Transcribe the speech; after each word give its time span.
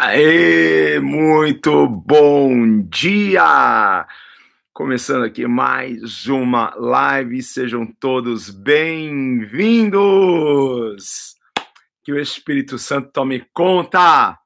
Aê, 0.00 1.00
muito 1.00 1.88
bom 1.88 2.82
dia! 2.82 4.06
Começando 4.72 5.24
aqui 5.24 5.44
mais 5.44 6.28
uma 6.28 6.72
live, 6.76 7.42
sejam 7.42 7.84
todos 7.84 8.48
bem-vindos! 8.48 9.96
Que 12.04 12.12
o 12.12 12.20
Espírito 12.20 12.78
Santo 12.78 13.10
tome 13.12 13.44
conta! 13.52 14.38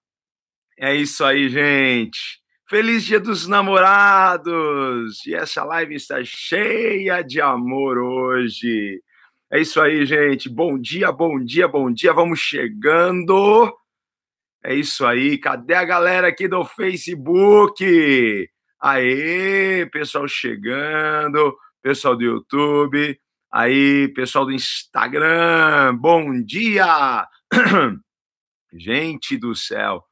É 0.79 0.97
isso 0.97 1.23
aí, 1.23 1.51
gente! 1.51 2.41
Feliz 2.67 3.05
Dia 3.05 3.21
dos 3.21 3.47
Namorados! 3.47 5.27
E 5.27 5.35
essa 5.35 5.63
live 5.65 5.97
está 5.97 6.25
cheia 6.25 7.21
de 7.21 7.43
amor 7.43 7.99
hoje. 7.99 9.03
É 9.51 9.61
isso 9.61 9.79
aí, 9.83 10.07
gente. 10.07 10.49
Bom 10.49 10.79
dia, 10.79 11.13
bom 11.13 11.39
dia, 11.39 11.69
bom 11.69 11.93
dia. 11.93 12.15
Vamos 12.15 12.41
chegando 12.41 13.71
é 14.65 14.75
isso 14.75 15.05
aí. 15.05 15.39
Cadê 15.39 15.75
a 15.75 15.85
galera 15.85 16.29
aqui 16.29 16.47
do 16.47 16.65
Facebook? 16.65 18.49
Aê, 18.81 19.87
pessoal 19.87 20.27
chegando, 20.27 21.57
pessoal 21.81 22.17
do 22.17 22.25
YouTube, 22.25 23.19
aí, 23.51 24.09
pessoal 24.09 24.45
do 24.45 24.53
Instagram. 24.53 25.97
Bom 25.97 26.43
dia! 26.43 27.27
Gente 28.73 29.37
do 29.37 29.55
céu, 29.55 30.03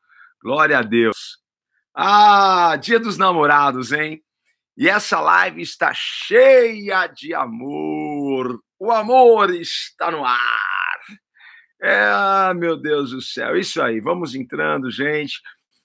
glória 0.43 0.79
a 0.79 0.83
Deus. 0.83 1.39
Ah, 1.95 2.77
dia 2.77 3.01
dos 3.01 3.19
namorados, 3.19 3.93
hein? 3.93 4.23
E 4.77 4.89
essa 4.89 5.21
live 5.21 5.63
está 5.63 5.93
cheia 5.95 7.07
de 7.09 7.35
amor. 7.35 8.61
O 8.79 8.93
amor 8.93 9.55
está 9.55 10.11
no 10.11 10.25
ar. 10.25 10.80
É, 11.83 12.53
meu 12.55 12.77
Deus 12.77 13.11
do 13.11 13.23
céu, 13.23 13.57
isso 13.57 13.81
aí, 13.81 14.01
vamos 14.01 14.35
entrando, 14.35 14.91
gente. 14.91 15.41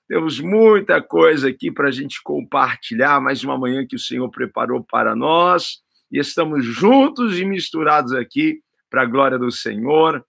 Temos 0.09 0.42
muita 0.42 1.02
coisa 1.02 1.47
aqui 1.47 1.72
para 1.72 1.88
a 1.88 1.92
gente 1.92 2.22
compartilhar, 2.22 3.22
mais 3.22 3.44
uma 3.45 3.58
manhã 3.58 3.88
que 3.88 3.95
o 3.95 4.00
Senhor 4.00 4.30
preparou 4.30 4.84
para 4.84 5.16
nós, 5.16 5.80
e 6.11 6.19
estamos 6.19 6.66
juntos 6.66 7.39
e 7.39 7.45
misturados 7.45 8.11
aqui 8.11 8.59
para 8.89 9.03
a 9.03 9.06
glória 9.06 9.39
do 9.39 9.50
Senhor. 9.50 10.23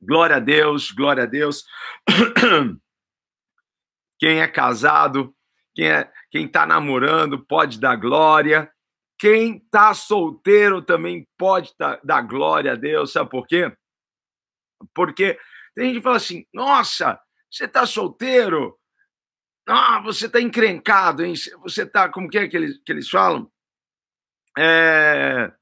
Glória 0.00 0.36
a 0.36 0.40
Deus, 0.40 0.92
glória 0.92 1.24
a 1.24 1.26
Deus. 1.26 1.64
Quem 4.18 4.40
é 4.40 4.46
casado, 4.46 5.34
quem 5.74 5.90
é, 5.90 6.08
quem 6.30 6.46
está 6.46 6.64
namorando, 6.64 7.44
pode 7.44 7.80
dar 7.80 7.96
glória. 7.96 8.70
Quem 9.18 9.56
está 9.56 9.92
solteiro 9.92 10.80
também 10.80 11.26
pode 11.36 11.74
dar 12.02 12.22
glória 12.22 12.72
a 12.72 12.76
Deus, 12.76 13.12
sabe 13.12 13.28
por 13.28 13.46
quê? 13.46 13.72
Porque 14.94 15.38
tem 15.74 15.86
gente 15.86 15.96
que 15.96 16.02
fala 16.02 16.16
assim: 16.16 16.46
nossa, 16.52 17.20
você 17.50 17.64
está 17.64 17.86
solteiro? 17.86 18.78
Ah, 19.66 20.00
você 20.02 20.26
está 20.26 20.40
encrencado, 20.40 21.24
hein? 21.24 21.34
Você 21.62 21.82
está. 21.82 22.08
Como 22.08 22.28
que 22.28 22.38
é 22.38 22.48
que 22.48 22.56
eles, 22.56 22.78
que 22.84 22.92
eles 22.92 23.08
falam? 23.08 23.50
É, 24.58 25.52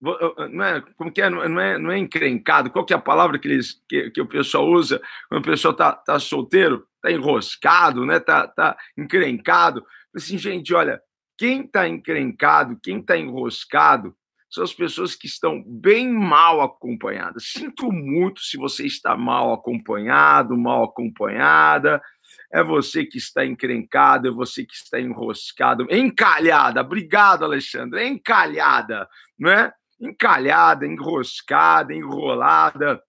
não 0.00 0.64
é, 0.64 0.80
como 0.96 1.12
que 1.12 1.20
é, 1.20 1.28
não 1.28 1.60
é, 1.60 1.76
não 1.76 1.90
é 1.90 1.98
encrencado, 1.98 2.70
qual 2.70 2.84
que 2.84 2.92
é 2.92 2.96
a 2.96 3.00
palavra 3.00 3.38
que, 3.38 3.48
eles, 3.48 3.82
que, 3.88 4.10
que 4.10 4.20
o 4.20 4.26
pessoal 4.26 4.66
usa 4.68 5.02
quando 5.28 5.42
o 5.42 5.44
pessoal 5.44 5.72
está 5.72 5.92
tá 5.92 6.18
solteiro, 6.20 6.86
está 6.96 7.10
enroscado, 7.10 8.06
né? 8.06 8.20
tá, 8.20 8.46
tá 8.46 8.76
encrencado. 8.96 9.84
Assim, 10.14 10.38
gente, 10.38 10.72
olha, 10.72 11.02
quem 11.36 11.62
está 11.62 11.88
encrencado, 11.88 12.78
quem 12.80 13.00
está 13.00 13.16
enroscado, 13.16 14.16
são 14.50 14.64
as 14.64 14.72
pessoas 14.72 15.14
que 15.14 15.26
estão 15.26 15.62
bem 15.62 16.10
mal 16.10 16.62
acompanhadas. 16.62 17.50
Sinto 17.52 17.92
muito 17.92 18.40
se 18.40 18.56
você 18.56 18.86
está 18.86 19.16
mal 19.16 19.52
acompanhado, 19.52 20.56
mal 20.56 20.84
acompanhada. 20.84 22.02
É 22.50 22.62
você 22.62 23.04
que 23.04 23.18
está 23.18 23.44
encrencado, 23.44 24.28
é 24.28 24.30
você 24.30 24.64
que 24.64 24.74
está 24.74 24.98
enroscado, 24.98 25.86
encalhada. 25.90 26.80
Obrigado, 26.80 27.44
Alexandre. 27.44 28.06
Encalhada, 28.06 29.06
né? 29.38 29.70
Encalhada, 30.00 30.86
enroscada, 30.86 31.92
enrolada, 31.92 33.02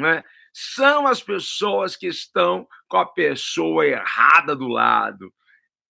né? 0.00 0.24
São 0.54 1.06
as 1.06 1.22
pessoas 1.22 1.96
que 1.96 2.06
estão 2.06 2.66
com 2.88 2.96
a 2.96 3.04
pessoa 3.04 3.86
errada 3.86 4.56
do 4.56 4.68
lado. 4.68 5.30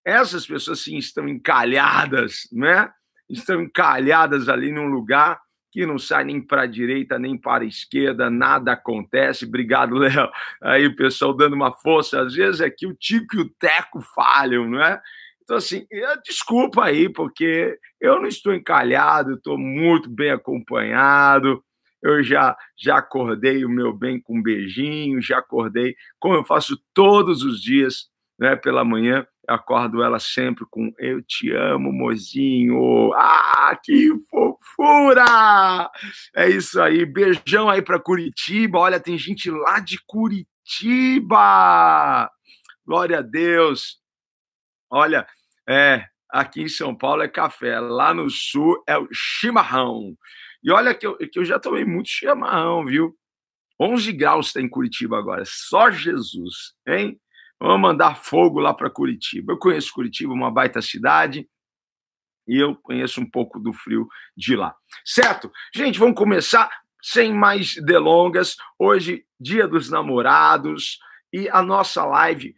Essas 0.04 0.44
pessoas 0.44 0.80
sim 0.80 0.96
estão 0.96 1.28
encalhadas, 1.28 2.48
né? 2.50 2.90
Estão 3.28 3.62
encalhadas 3.62 4.48
ali 4.48 4.72
num 4.72 4.86
lugar 4.86 5.40
que 5.76 5.84
não 5.84 5.98
sai 5.98 6.24
nem 6.24 6.40
para 6.40 6.62
a 6.62 6.66
direita 6.66 7.18
nem 7.18 7.36
para 7.36 7.62
a 7.62 7.66
esquerda, 7.66 8.30
nada 8.30 8.72
acontece. 8.72 9.44
Obrigado, 9.44 9.96
Léo. 9.98 10.30
Aí 10.62 10.86
o 10.86 10.96
pessoal 10.96 11.34
dando 11.34 11.54
uma 11.54 11.70
força. 11.70 12.22
Às 12.22 12.34
vezes 12.34 12.62
é 12.62 12.70
que 12.70 12.86
o 12.86 12.94
Tico 12.94 13.36
e 13.36 13.40
o 13.40 13.50
Teco 13.58 14.00
falham, 14.00 14.66
não 14.68 14.82
é? 14.82 15.00
Então, 15.42 15.58
assim, 15.58 15.86
desculpa 16.24 16.84
aí, 16.84 17.08
porque 17.08 17.78
eu 18.00 18.20
não 18.20 18.26
estou 18.26 18.54
encalhado, 18.54 19.34
estou 19.34 19.58
muito 19.58 20.10
bem 20.10 20.30
acompanhado. 20.30 21.62
Eu 22.02 22.22
já, 22.22 22.56
já 22.76 22.96
acordei 22.96 23.64
o 23.64 23.68
meu 23.68 23.92
bem 23.92 24.20
com 24.20 24.38
um 24.38 24.42
beijinho, 24.42 25.20
já 25.20 25.38
acordei, 25.38 25.94
como 26.18 26.34
eu 26.34 26.44
faço 26.44 26.76
todos 26.94 27.42
os 27.42 27.60
dias, 27.60 28.08
né, 28.38 28.56
pela 28.56 28.84
manhã, 28.84 29.26
acordo 29.48 30.02
ela 30.02 30.18
sempre 30.18 30.64
com 30.70 30.92
eu 30.98 31.22
te 31.22 31.52
amo, 31.52 31.92
mozinho. 31.92 33.12
Ah, 33.14 33.78
que 33.82 34.10
fofura! 34.30 35.90
É 36.34 36.48
isso 36.48 36.80
aí. 36.80 37.04
Beijão 37.04 37.68
aí 37.68 37.82
para 37.82 38.00
Curitiba. 38.00 38.78
Olha, 38.78 39.00
tem 39.00 39.16
gente 39.18 39.50
lá 39.50 39.78
de 39.80 39.98
Curitiba. 40.06 41.38
Glória 42.86 43.18
a 43.18 43.22
Deus. 43.22 44.00
Olha, 44.90 45.26
é, 45.68 46.06
aqui 46.30 46.62
em 46.62 46.68
São 46.68 46.94
Paulo 46.94 47.22
é 47.22 47.28
café, 47.28 47.80
lá 47.80 48.14
no 48.14 48.30
sul 48.30 48.82
é 48.86 48.96
o 48.96 49.08
chimarrão. 49.12 50.16
E 50.62 50.70
olha 50.70 50.94
que 50.94 51.06
eu, 51.06 51.16
que 51.16 51.38
eu 51.38 51.44
já 51.44 51.58
tomei 51.58 51.84
muito 51.84 52.08
chimarrão, 52.08 52.84
viu? 52.84 53.16
11 53.80 54.12
graus 54.12 54.46
está 54.46 54.60
em 54.60 54.68
Curitiba 54.68 55.18
agora, 55.18 55.42
só 55.44 55.90
Jesus, 55.90 56.74
hein? 56.86 57.20
Vamos 57.60 57.80
mandar 57.80 58.16
fogo 58.16 58.60
lá 58.60 58.74
para 58.74 58.90
Curitiba. 58.90 59.52
Eu 59.52 59.58
conheço 59.58 59.92
Curitiba, 59.92 60.32
uma 60.32 60.50
baita 60.50 60.82
cidade, 60.82 61.48
e 62.46 62.56
eu 62.56 62.76
conheço 62.76 63.20
um 63.20 63.28
pouco 63.28 63.58
do 63.58 63.72
frio 63.72 64.06
de 64.36 64.54
lá. 64.54 64.74
Certo? 65.04 65.50
Gente, 65.74 65.98
vamos 65.98 66.16
começar 66.16 66.70
sem 67.02 67.32
mais 67.32 67.74
delongas. 67.76 68.56
Hoje, 68.78 69.24
Dia 69.38 69.66
dos 69.66 69.90
Namorados, 69.90 70.98
e 71.32 71.48
a 71.48 71.62
nossa 71.62 72.04
live 72.04 72.54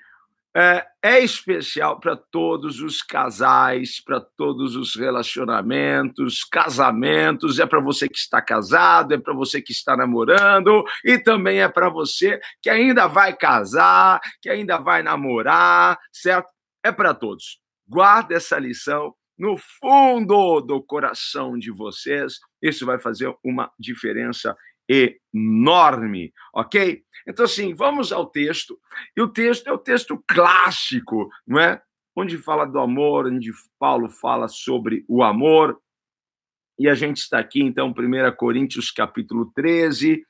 é, 0.61 0.85
é 1.01 1.21
especial 1.21 2.01
para 2.01 2.17
todos 2.17 2.81
os 2.81 3.01
casais, 3.01 4.01
para 4.05 4.21
todos 4.21 4.75
os 4.75 4.97
relacionamentos, 4.97 6.43
casamentos. 6.43 7.61
É 7.61 7.67
para 7.67 7.81
você 7.81 8.09
que 8.09 8.19
está 8.19 8.43
casado, 8.43 9.15
é 9.15 9.19
para 9.19 9.33
você 9.33 9.63
que 9.63 9.71
está 9.71 9.97
namorando 9.97 10.83
e 11.05 11.17
também 11.17 11.61
é 11.61 11.69
para 11.69 11.89
você 11.89 12.41
que 12.61 12.69
ainda 12.69 13.07
vai 13.07 13.37
casar, 13.37 14.21
que 14.43 14.51
ainda 14.51 14.79
vai 14.79 15.01
namorar, 15.01 15.97
certo? 16.13 16.49
É 16.85 16.91
para 16.91 17.15
todos. 17.15 17.61
Guarda 17.87 18.35
essa 18.35 18.59
lição 18.59 19.15
no 19.39 19.57
fundo 19.57 20.61
do 20.61 20.83
coração 20.83 21.57
de 21.57 21.71
vocês. 21.71 22.41
Isso 22.61 22.85
vai 22.85 22.99
fazer 22.99 23.33
uma 23.45 23.71
diferença 23.79 24.57
enorme, 24.89 26.33
ok? 26.55 27.03
Então, 27.27 27.45
assim, 27.45 27.75
vamos 27.75 28.11
ao 28.11 28.27
texto. 28.27 28.81
E 29.17 29.21
o 29.21 29.29
texto 29.29 29.67
é 29.67 29.73
o 29.73 29.79
texto 29.79 30.23
clássico, 30.27 31.29
não 31.47 31.61
é? 31.61 31.81
Onde 32.17 32.39
fala 32.39 32.65
do 32.65 32.79
amor, 32.79 33.27
onde 33.27 33.53
Paulo 33.79 34.09
fala 34.09 34.49
sobre 34.49 35.05
o 35.07 35.23
amor. 35.23 35.79
E 36.79 36.89
a 36.89 36.95
gente 36.95 37.19
está 37.19 37.39
aqui, 37.39 37.61
então, 37.61 37.91
1 37.91 38.37
Coríntios 38.37 38.91
capítulo 38.91 39.53
13, 39.55 40.25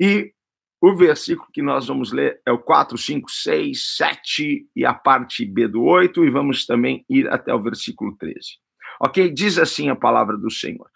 e 0.00 0.32
o 0.80 0.96
versículo 0.96 1.48
que 1.52 1.62
nós 1.62 1.86
vamos 1.86 2.12
ler 2.12 2.40
é 2.44 2.50
o 2.50 2.58
4, 2.58 2.98
5, 2.98 3.30
6, 3.30 3.96
7 3.96 4.68
e 4.74 4.84
a 4.84 4.92
parte 4.92 5.44
B 5.44 5.68
do 5.68 5.84
8, 5.84 6.24
e 6.24 6.30
vamos 6.30 6.66
também 6.66 7.04
ir 7.08 7.28
até 7.28 7.54
o 7.54 7.62
versículo 7.62 8.16
13. 8.16 8.58
Ok? 9.00 9.30
Diz 9.30 9.58
assim 9.58 9.90
a 9.90 9.96
palavra 9.96 10.36
do 10.36 10.50
Senhor: 10.50 10.90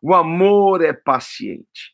O 0.00 0.14
amor 0.14 0.82
é 0.84 0.92
paciente 0.92 1.93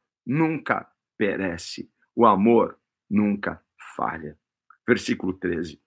nunca 0.25 0.87
perece. 1.17 1.91
O 2.15 2.25
amor 2.25 2.79
nunca 3.09 3.63
falha. 3.95 4.37
versículo 4.87 5.33
13. 5.33 5.81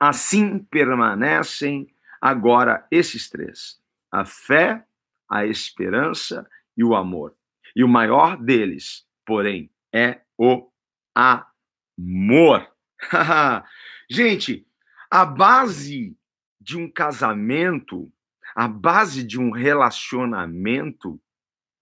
Assim 0.00 0.58
permanecem 0.58 1.86
agora 2.20 2.86
esses 2.90 3.30
três: 3.30 3.80
a 4.10 4.24
fé, 4.24 4.84
a 5.30 5.46
esperança 5.46 6.48
e 6.76 6.84
o 6.84 6.94
amor. 6.94 7.34
E 7.74 7.82
o 7.82 7.88
maior 7.88 8.36
deles, 8.36 9.06
porém, 9.24 9.70
é 9.94 10.20
o 10.36 10.70
amor. 11.14 12.70
Gente, 14.10 14.66
a 15.10 15.24
base 15.24 16.16
de 16.60 16.76
um 16.76 16.90
casamento, 16.90 18.12
a 18.54 18.68
base 18.68 19.24
de 19.24 19.40
um 19.40 19.50
relacionamento 19.50 21.20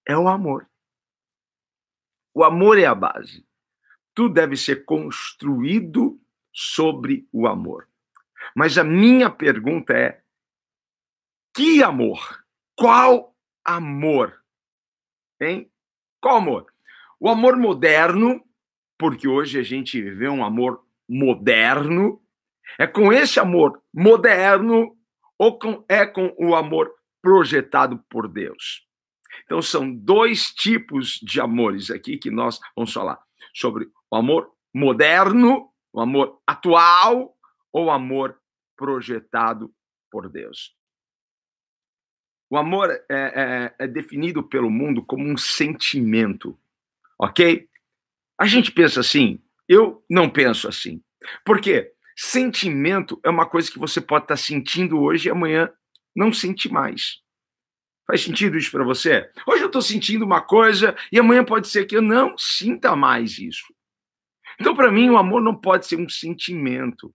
é 0.07 0.17
o 0.17 0.29
amor. 0.29 0.70
O 2.35 2.45
amor 2.45 2.79
é 2.79 2.87
a 2.87 2.95
base. 2.95 3.45
Tudo 4.15 4.35
deve 4.35 4.57
ser 4.57 4.85
construído 4.85 6.21
sobre 6.53 7.29
o 7.33 7.47
amor. 7.47 7.89
Mas 8.55 8.79
a 8.79 8.85
minha 8.85 9.31
pergunta 9.31 9.93
é: 9.93 10.23
que 11.55 11.83
amor? 11.83 12.45
Qual 12.77 13.35
amor? 13.65 14.43
Hein? 15.41 15.71
Qual 16.21 16.37
amor? 16.37 16.67
O 17.19 17.29
amor 17.29 17.57
moderno, 17.57 18.43
porque 18.99 19.29
hoje 19.29 19.59
a 19.59 19.63
gente 19.63 20.01
vê 20.03 20.29
um 20.29 20.45
amor 20.45 20.85
moderno, 21.09 22.23
é 22.79 22.87
com 22.87 23.13
esse 23.13 23.41
amor 23.41 23.83
moderno 23.93 24.97
ou 25.37 25.59
com, 25.59 25.85
é 25.89 26.07
com 26.07 26.35
o 26.39 26.55
amor 26.55 26.95
projetado 27.21 27.99
por 28.09 28.29
Deus. 28.29 28.87
Então 29.45 29.61
são 29.61 29.93
dois 29.93 30.47
tipos 30.55 31.19
de 31.23 31.41
amores 31.41 31.91
aqui 31.91 32.17
que 32.17 32.31
nós 32.31 32.59
vamos 32.77 32.93
falar 32.93 33.21
sobre 33.55 33.89
o 34.11 34.17
amor 34.17 34.51
moderno, 34.75 35.71
o 35.93 36.01
amor 36.01 36.41
atual 36.47 37.37
ou 37.73 37.87
o 37.87 37.91
amor 37.91 38.39
projetado 38.77 39.73
por 40.11 40.29
Deus. 40.29 40.75
O 42.51 42.57
amor 42.57 42.91
é, 42.91 43.05
é, 43.11 43.75
é, 43.79 43.87
definido 43.87 44.43
pelo 44.43 44.71
mundo 44.71 45.05
como 45.05 45.25
um 45.25 45.37
sentimento, 45.37 46.59
ok? 47.17 47.69
A 48.37 48.47
gente 48.47 48.73
pensa 48.73 49.01
assim, 49.01 49.41
eu 49.69 50.05
não 50.11 50.29
penso 50.29 50.67
assim. 50.67 51.01
Por 51.45 51.61
quê? 51.61 51.93
Sentimento 52.17 53.21
é 53.25 53.31
uma 53.31 53.47
coisa 53.47 53.71
que 53.71 53.79
você 53.79 54.01
pode 54.01 54.25
estar 54.25 54.37
sentindo 54.37 55.01
hoje 55.01 55.29
e 55.29 55.31
amanhã 55.31 55.73
não 56.15 56.33
sente 56.33 56.69
mais. 56.69 57.23
Faz 58.11 58.23
sentido 58.23 58.59
isso 58.59 58.73
para 58.73 58.83
você? 58.83 59.31
Hoje 59.47 59.63
eu 59.63 59.69
estou 59.69 59.81
sentindo 59.81 60.25
uma 60.25 60.41
coisa 60.41 60.97
e 61.13 61.19
amanhã 61.21 61.45
pode 61.45 61.69
ser 61.69 61.85
que 61.85 61.97
eu 61.97 62.03
não 62.03 62.37
sinta 62.37 62.97
mais 62.97 63.39
isso. 63.39 63.73
Então, 64.61 64.75
para 64.75 64.91
mim, 64.91 65.09
o 65.11 65.17
amor 65.17 65.41
não 65.41 65.55
pode 65.55 65.87
ser 65.87 65.95
um 65.95 66.09
sentimento. 66.09 67.15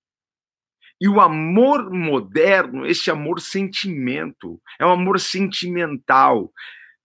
E 1.02 1.10
o 1.10 1.20
amor 1.20 1.92
moderno, 1.92 2.86
esse 2.86 3.12
amor 3.12 3.42
sentimento, 3.42 4.58
é 4.80 4.86
um 4.86 4.92
amor 4.92 5.20
sentimental, 5.20 6.50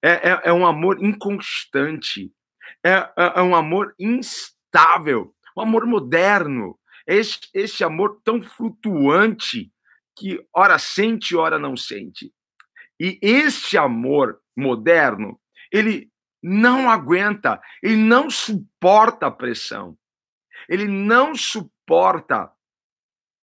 é, 0.00 0.30
é, 0.30 0.40
é 0.44 0.52
um 0.52 0.64
amor 0.64 1.04
inconstante, 1.04 2.32
é, 2.84 2.92
é, 2.92 3.12
é, 3.16 3.42
um 3.42 3.56
amor 3.56 3.92
instável. 3.98 5.34
O 5.56 5.62
amor 5.62 5.84
moderno, 5.84 6.78
é 7.08 7.16
esse, 7.16 7.40
esse 7.52 7.82
amor 7.82 8.20
tão 8.22 8.40
flutuante 8.40 9.68
que 10.16 10.40
ora 10.54 10.78
sente, 10.78 11.34
ora 11.34 11.58
não 11.58 11.76
sente. 11.76 12.32
E 13.00 13.18
este 13.22 13.78
amor 13.78 14.38
moderno, 14.54 15.40
ele 15.72 16.10
não 16.42 16.90
aguenta, 16.90 17.58
ele 17.82 17.96
não 17.96 18.28
suporta 18.28 19.26
a 19.26 19.30
pressão, 19.30 19.96
ele 20.68 20.86
não 20.86 21.34
suporta 21.34 22.52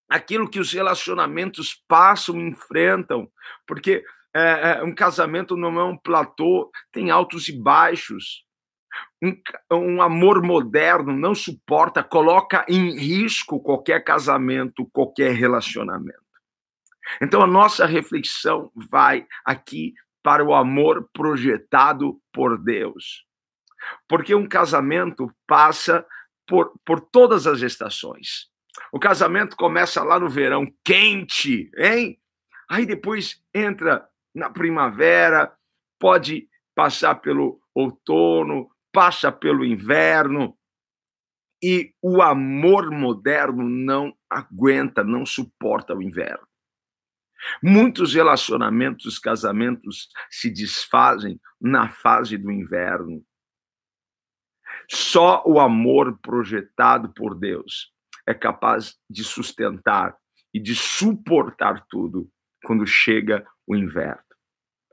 aquilo 0.08 0.50
que 0.50 0.60
os 0.60 0.72
relacionamentos 0.72 1.84
passam, 1.88 2.40
enfrentam, 2.40 3.30
porque 3.66 4.04
é, 4.36 4.80
é, 4.80 4.84
um 4.84 4.94
casamento 4.94 5.58
não 5.58 5.80
é 5.80 5.84
um 5.84 5.98
platô, 5.98 6.72
tem 6.92 7.10
altos 7.10 7.48
e 7.48 7.60
baixos. 7.60 8.46
Um, 9.22 9.42
um, 9.72 10.02
amor 10.02 10.44
moderno 10.44 11.12
não 11.12 11.34
suporta, 11.34 12.04
coloca 12.04 12.66
em 12.70 12.96
risco 12.96 13.60
qualquer 13.60 14.04
casamento, 14.04 14.88
qualquer 14.92 15.34
relacionamento. 15.34 16.27
Então 17.22 17.42
a 17.42 17.48
nossa 17.48 17.86
reflexão 17.86 18.72
vai 18.76 19.26
aqui 19.46 19.94
para 20.24 20.44
o 20.44 20.54
amor 20.54 21.10
projetado 21.14 22.20
por 22.34 22.62
Deus. 22.62 23.26
Porque 24.08 24.36
um 24.36 24.48
casamento 24.48 25.32
passa 25.48 26.06
por, 26.46 26.74
por 26.86 27.00
todas 27.00 27.48
as 27.48 27.62
estações. 27.62 28.50
O 28.92 29.00
casamento 29.00 29.56
começa 29.56 30.04
lá 30.04 30.20
no 30.20 30.30
verão, 30.30 30.66
quente, 30.84 31.70
hein? 31.78 32.20
Aí 32.70 32.86
depois 32.86 33.42
entra 33.54 34.08
na 34.36 34.50
primavera, 34.50 35.52
pode 36.00 36.48
passar 36.76 37.16
pelo 37.16 37.60
outono, 37.74 38.70
passa 38.92 39.32
pelo 39.32 39.66
inverno. 39.66 40.58
E 41.64 41.92
o 42.02 42.22
amor 42.22 42.92
moderno 42.92 43.68
não 43.68 44.14
aguenta, 44.30 45.04
não 45.04 45.26
suporta 45.26 45.96
o 45.96 46.04
inverno. 46.04 46.48
Muitos 47.62 48.14
relacionamentos, 48.14 49.20
casamentos 49.20 50.10
se 50.30 50.50
desfazem 50.50 51.40
na 51.60 51.90
fase 51.90 52.38
do 52.38 52.52
inverno. 52.52 53.24
Só 54.90 55.44
o 55.46 55.60
amor 55.60 56.18
projetado 56.20 57.14
por 57.14 57.36
Deus 57.36 57.92
é 58.26 58.34
capaz 58.34 58.96
de 59.10 59.24
sustentar 59.24 60.16
e 60.54 60.60
de 60.60 60.76
suportar 60.76 61.86
tudo 61.90 62.30
quando 62.64 62.86
chega 62.86 63.46
o 63.66 63.76
inverno. 63.76 64.22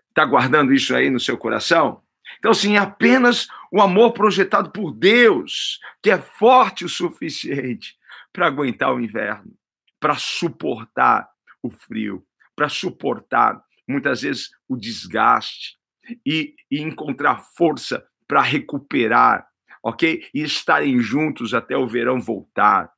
Está 0.08 0.24
guardando 0.24 0.72
isso 0.72 0.94
aí 0.94 1.10
no 1.10 1.18
seu 1.18 1.36
coração? 1.36 2.02
Então, 2.38 2.54
sim, 2.54 2.76
é 2.76 2.78
apenas 2.78 3.48
o 3.70 3.80
amor 3.80 4.12
projetado 4.12 4.70
por 4.70 4.92
Deus 4.92 5.80
que 6.02 6.10
é 6.10 6.18
forte 6.18 6.84
o 6.84 6.88
suficiente 6.88 7.96
para 8.32 8.46
aguentar 8.46 8.92
o 8.92 9.00
inverno, 9.00 9.52
para 10.00 10.14
suportar 10.16 11.28
o 11.62 11.70
frio, 11.70 12.24
para 12.54 12.68
suportar 12.68 13.62
muitas 13.86 14.22
vezes 14.22 14.50
o 14.68 14.76
desgaste 14.76 15.78
e, 16.24 16.54
e 16.70 16.80
encontrar 16.80 17.38
força 17.56 18.06
para 18.26 18.42
recuperar, 18.42 19.46
ok? 19.82 20.26
E 20.34 20.42
estarem 20.42 20.98
juntos 21.00 21.54
até 21.54 21.76
o 21.76 21.86
verão 21.86 22.20
voltar. 22.20 22.90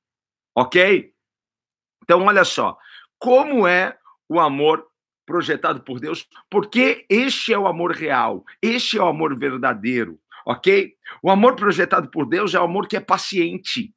Ok? 0.55 1.13
Então, 2.03 2.23
olha 2.25 2.45
só. 2.45 2.79
Como 3.19 3.67
é 3.67 3.99
o 4.29 4.39
amor 4.41 4.87
projetado 5.25 5.83
por 5.83 5.99
Deus? 5.99 6.29
Porque 6.49 7.05
este 7.09 7.53
é 7.53 7.59
o 7.59 7.67
amor 7.67 7.93
real, 7.93 8.45
este 8.63 8.99
é 8.99 9.03
o 9.03 9.09
amor 9.09 9.37
verdadeiro, 9.37 10.21
ok? 10.47 10.95
O 11.23 11.31
amor 11.31 11.57
projetado 11.57 12.09
por 12.11 12.29
Deus 12.29 12.55
é 12.55 12.61
o 12.61 12.65
amor 12.65 12.87
que 12.87 12.97
é 12.97 13.01
paciente, 13.01 13.93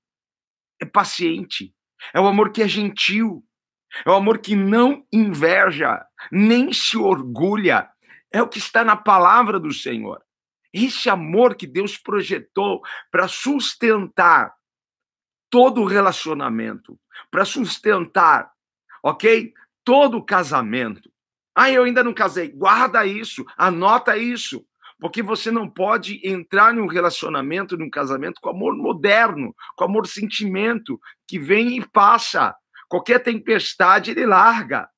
é 0.82 0.86
paciente, 0.86 1.74
é 2.14 2.20
o 2.20 2.28
amor 2.28 2.52
que 2.52 2.64
é 2.64 2.68
gentil, 2.68 3.46
é 4.06 4.10
o 4.10 4.14
amor 4.14 4.40
que 4.40 4.56
não 4.56 5.06
inveja, 5.12 6.06
nem 6.32 6.72
se 6.72 6.98
orgulha, 6.98 7.90
é 8.32 8.42
o 8.42 8.48
que 8.48 8.60
está 8.60 8.84
na 8.84 8.96
palavra 8.96 9.60
do 9.60 9.74
Senhor. 9.74 10.22
Esse 10.72 11.10
amor 11.10 11.56
que 11.56 11.66
Deus 11.66 11.98
projetou 11.98 12.82
para 13.12 13.28
sustentar 13.28 14.54
todo 15.50 15.84
relacionamento, 15.84 17.00
para 17.32 17.44
sustentar, 17.44 18.52
ok? 19.04 19.52
Todo 19.84 20.24
casamento. 20.24 21.12
Ah, 21.56 21.72
eu 21.72 21.84
ainda 21.84 22.04
não 22.04 22.14
casei. 22.14 22.50
Guarda 22.50 23.06
isso, 23.06 23.44
anota 23.58 24.16
isso, 24.16 24.64
porque 25.00 25.24
você 25.24 25.50
não 25.50 25.68
pode 25.68 26.22
entrar 26.24 26.74
num 26.74 26.86
relacionamento, 26.86 27.78
num 27.78 27.90
casamento 27.90 28.40
com 28.40 28.50
amor 28.50 28.76
moderno, 28.76 29.56
com 29.76 29.86
amor 29.86 30.06
sentimento, 30.06 31.00
que 31.28 31.40
vem 31.40 31.78
e 31.78 31.88
passa. 31.88 32.56
Qualquer 32.90 33.20
tempestade 33.20 34.12
ele 34.12 34.26
larga. 34.26 34.90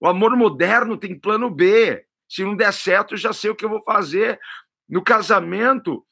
O 0.00 0.08
amor 0.08 0.34
moderno 0.34 0.96
tem 0.96 1.18
plano 1.18 1.50
B. 1.50 2.04
Se 2.28 2.42
não 2.42 2.56
der 2.56 2.72
certo, 2.72 3.14
eu 3.14 3.18
já 3.18 3.32
sei 3.32 3.50
o 3.50 3.54
que 3.54 3.64
eu 3.64 3.68
vou 3.68 3.82
fazer. 3.84 4.40
No 4.88 5.04
casamento, 5.04 6.04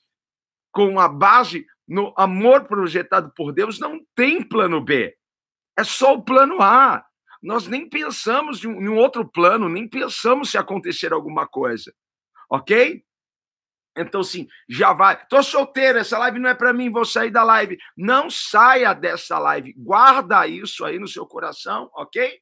com 0.70 1.00
a 1.00 1.08
base 1.08 1.66
no 1.88 2.14
amor 2.16 2.64
projetado 2.64 3.32
por 3.34 3.52
Deus, 3.52 3.80
não 3.80 4.00
tem 4.14 4.42
plano 4.42 4.80
B. 4.80 5.16
É 5.76 5.82
só 5.82 6.14
o 6.14 6.22
plano 6.22 6.60
A. 6.62 7.04
Nós 7.42 7.66
nem 7.66 7.88
pensamos 7.88 8.64
em 8.64 8.68
um, 8.68 8.96
outro 8.96 9.26
plano, 9.26 9.68
nem 9.68 9.88
pensamos 9.88 10.50
se 10.50 10.58
acontecer 10.58 11.12
alguma 11.12 11.46
coisa. 11.46 11.92
Ok? 12.48 13.04
Então, 13.96 14.24
sim, 14.24 14.48
já 14.68 14.92
vai. 14.92 15.24
Tô 15.26 15.42
solteiro, 15.42 15.98
essa 15.98 16.18
live 16.18 16.38
não 16.38 16.50
é 16.50 16.54
para 16.54 16.72
mim, 16.72 16.90
vou 16.90 17.04
sair 17.04 17.30
da 17.30 17.44
live. 17.44 17.78
Não 17.96 18.28
saia 18.28 18.92
dessa 18.92 19.38
live. 19.38 19.72
Guarda 19.76 20.46
isso 20.46 20.84
aí 20.84 20.98
no 20.98 21.06
seu 21.06 21.26
coração, 21.26 21.88
ok? 21.94 22.40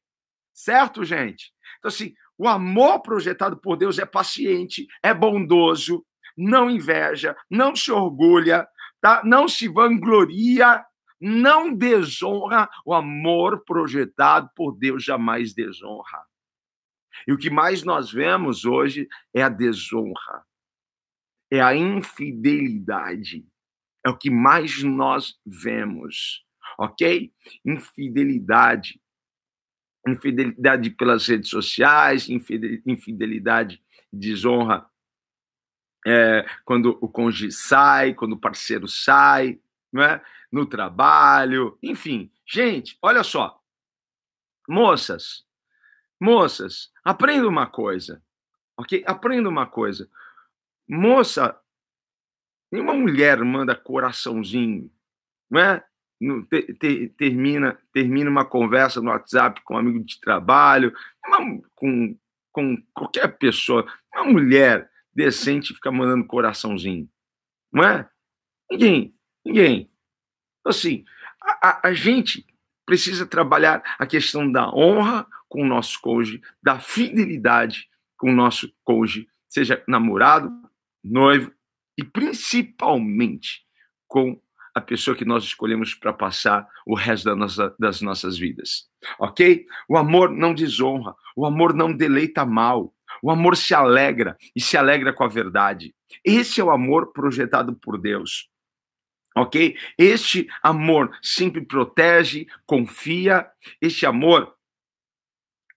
Certo, 0.53 1.03
gente? 1.03 1.51
Então, 1.77 1.89
assim, 1.89 2.13
o 2.37 2.47
amor 2.47 3.01
projetado 3.01 3.57
por 3.57 3.75
Deus 3.75 3.99
é 3.99 4.05
paciente, 4.05 4.87
é 5.01 5.13
bondoso, 5.13 6.05
não 6.35 6.69
inveja, 6.69 7.35
não 7.49 7.75
se 7.75 7.91
orgulha, 7.91 8.67
tá? 8.99 9.21
não 9.23 9.47
se 9.47 9.67
vangloria, 9.67 10.83
não 11.19 11.73
desonra, 11.73 12.69
o 12.85 12.93
amor 12.93 13.63
projetado 13.63 14.49
por 14.55 14.75
Deus 14.75 15.03
jamais 15.03 15.53
desonra. 15.53 16.25
E 17.27 17.31
o 17.31 17.37
que 17.37 17.49
mais 17.49 17.83
nós 17.83 18.11
vemos 18.11 18.65
hoje 18.65 19.07
é 19.33 19.43
a 19.43 19.49
desonra, 19.49 20.43
é 21.55 21.61
a 21.61 21.75
infidelidade. 21.75 23.45
É 24.05 24.09
o 24.09 24.17
que 24.17 24.29
mais 24.29 24.81
nós 24.83 25.39
vemos, 25.45 26.45
ok? 26.77 27.31
Infidelidade. 27.65 28.99
Infidelidade 30.07 30.89
pelas 30.89 31.27
redes 31.27 31.49
sociais, 31.49 32.27
infidelidade, 32.29 33.81
desonra 34.11 34.85
é, 36.05 36.45
quando 36.65 36.97
o 36.99 37.07
cônjuge 37.07 37.51
sai, 37.51 38.13
quando 38.13 38.33
o 38.33 38.39
parceiro 38.39 38.87
sai, 38.87 39.59
não 39.91 40.03
é? 40.03 40.21
no 40.51 40.65
trabalho, 40.65 41.77
enfim. 41.81 42.31
Gente, 42.45 42.97
olha 43.01 43.23
só. 43.23 43.61
Moças, 44.67 45.45
moças, 46.19 46.91
aprenda 47.03 47.47
uma 47.47 47.67
coisa, 47.67 48.21
ok? 48.77 49.03
Aprenda 49.05 49.49
uma 49.49 49.65
coisa. 49.65 50.09
Moça, 50.87 51.59
nenhuma 52.71 52.93
mulher 52.93 53.39
manda 53.43 53.75
coraçãozinho, 53.75 54.91
não 55.49 55.61
é? 55.61 55.83
termina, 57.17 57.77
termina 57.91 58.29
uma 58.29 58.45
conversa 58.45 59.01
no 59.01 59.09
WhatsApp 59.09 59.61
com 59.63 59.75
um 59.75 59.77
amigo 59.77 60.03
de 60.03 60.19
trabalho, 60.19 60.93
uma, 61.25 61.61
com, 61.75 62.17
com 62.51 62.77
qualquer 62.93 63.37
pessoa. 63.37 63.85
Uma 64.13 64.25
mulher 64.25 64.89
decente 65.13 65.73
fica 65.73 65.91
mandando 65.91 66.25
coraçãozinho, 66.25 67.09
não 67.71 67.83
é? 67.83 68.09
Ninguém, 68.71 69.15
ninguém. 69.45 69.91
Então, 70.59 70.71
assim, 70.71 71.03
a, 71.41 71.69
a, 71.69 71.87
a 71.89 71.93
gente 71.93 72.45
precisa 72.85 73.25
trabalhar 73.25 73.83
a 73.99 74.05
questão 74.05 74.49
da 74.51 74.69
honra 74.73 75.27
com 75.47 75.61
o 75.61 75.67
nosso 75.67 75.99
cônjuge, 76.01 76.41
da 76.61 76.79
fidelidade 76.79 77.89
com 78.17 78.31
o 78.31 78.35
nosso 78.35 78.73
cônjuge, 78.83 79.27
seja 79.47 79.83
namorado, 79.87 80.51
noivo 81.03 81.51
e 81.97 82.03
principalmente 82.03 83.63
com 84.07 84.39
a 84.73 84.81
pessoa 84.81 85.15
que 85.15 85.25
nós 85.25 85.43
escolhemos 85.43 85.93
para 85.93 86.11
passar 86.11 86.67
o 86.85 86.95
resto 86.95 87.25
da 87.25 87.35
nossa, 87.35 87.75
das 87.77 88.01
nossas 88.01 88.37
vidas. 88.37 88.89
Ok? 89.19 89.65
O 89.87 89.97
amor 89.97 90.31
não 90.31 90.53
desonra, 90.53 91.13
o 91.35 91.45
amor 91.45 91.73
não 91.73 91.93
deleita 91.93 92.45
mal, 92.45 92.93
o 93.21 93.29
amor 93.29 93.55
se 93.55 93.73
alegra 93.73 94.35
e 94.55 94.61
se 94.61 94.75
alegra 94.75 95.13
com 95.13 95.23
a 95.23 95.27
verdade. 95.27 95.93
Esse 96.23 96.59
é 96.59 96.63
o 96.63 96.71
amor 96.71 97.13
projetado 97.13 97.75
por 97.75 97.99
Deus 97.99 98.49
ok? 99.35 99.75
Este 99.97 100.47
amor 100.61 101.17
sempre 101.21 101.61
protege, 101.65 102.47
confia. 102.65 103.49
Este 103.81 104.05
amor, 104.05 104.55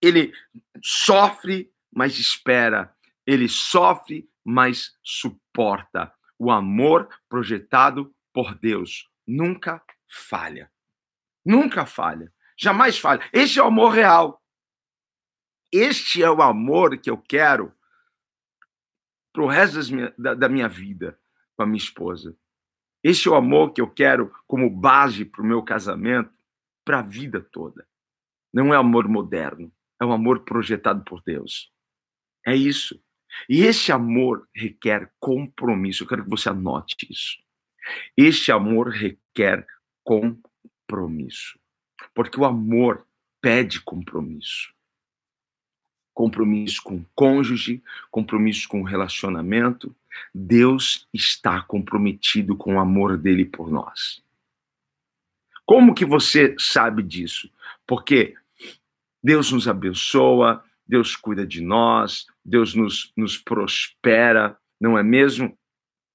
ele 0.01 0.33
sofre, 0.83 1.71
mas 1.93 2.19
espera. 2.19 2.95
Ele 3.27 3.49
sofre, 3.49 4.29
mas 4.47 4.97
suporta. 5.03 6.15
O 6.39 6.53
amor 6.53 7.09
projetado 7.29 8.15
por 8.33 8.55
Deus 8.55 9.11
nunca 9.27 9.83
falha. 10.07 10.71
Nunca 11.45 11.85
falha. 11.85 12.33
Jamais 12.57 12.97
falha. 12.97 13.29
Este 13.33 13.59
é 13.59 13.63
o 13.63 13.67
amor 13.67 13.91
real. 13.91 14.41
Este 15.73 16.23
é 16.23 16.31
o 16.31 16.41
amor 16.41 16.97
que 16.99 17.11
eu 17.11 17.19
quero 17.19 17.75
para 19.33 19.43
o 19.43 19.49
resto 19.49 19.81
da, 20.17 20.35
da 20.35 20.49
minha 20.49 20.69
vida 20.69 21.19
com 21.57 21.65
a 21.65 21.67
minha 21.67 21.77
esposa. 21.77 22.37
Este 23.03 23.29
é 23.29 23.31
o 23.31 23.35
amor 23.35 23.73
que 23.73 23.81
eu 23.81 23.91
quero 23.91 24.33
como 24.47 24.71
base 24.71 25.25
para 25.25 25.43
o 25.43 25.47
meu 25.47 25.63
casamento 25.63 26.39
para 26.85 27.01
a 27.01 27.03
vida 27.03 27.41
toda. 27.41 27.87
Não 28.53 28.73
é 28.73 28.77
amor 28.77 29.09
moderno, 29.09 29.73
é 30.01 30.05
um 30.05 30.13
amor 30.13 30.45
projetado 30.45 31.05
por 31.05 31.23
Deus. 31.23 31.73
É 32.47 32.55
isso. 32.55 33.03
E 33.49 33.63
esse 33.63 33.93
amor 33.93 34.49
requer 34.55 35.11
compromisso. 35.21 36.05
Eu 36.05 36.09
quero 36.09 36.25
que 36.25 36.31
você 36.31 36.49
anote 36.49 36.95
isso. 37.11 37.39
Este 38.17 38.51
amor 38.51 38.89
requer 38.89 39.67
compromisso. 40.05 41.59
Porque 42.15 42.39
o 42.39 42.45
amor 42.45 43.07
pede 43.41 43.81
compromisso 43.81 44.77
compromisso 46.17 46.83
com 46.83 46.97
o 46.97 47.07
cônjuge, 47.15 47.83
compromisso 48.11 48.67
com 48.71 48.81
o 48.81 48.85
relacionamento. 48.85 49.95
Deus 50.35 51.07
está 51.13 51.61
comprometido 51.61 52.57
com 52.57 52.77
o 52.77 52.81
amor 52.81 53.19
dele 53.19 53.45
por 53.45 53.71
nós. 53.71 54.23
Como 55.67 55.95
que 55.95 56.07
você 56.07 56.57
sabe 56.59 57.03
disso? 57.03 57.51
Porque 57.87 58.35
Deus 59.23 59.53
nos 59.53 59.69
abençoa, 59.69 60.65
Deus 60.87 61.17
cuida 61.17 61.47
de 61.47 61.61
nós, 61.61 62.27
Deus 62.45 62.75
nos, 62.75 63.13
nos 63.17 63.37
prospera, 63.37 64.57
não 64.81 64.97
é 64.97 65.03
mesmo? 65.03 65.59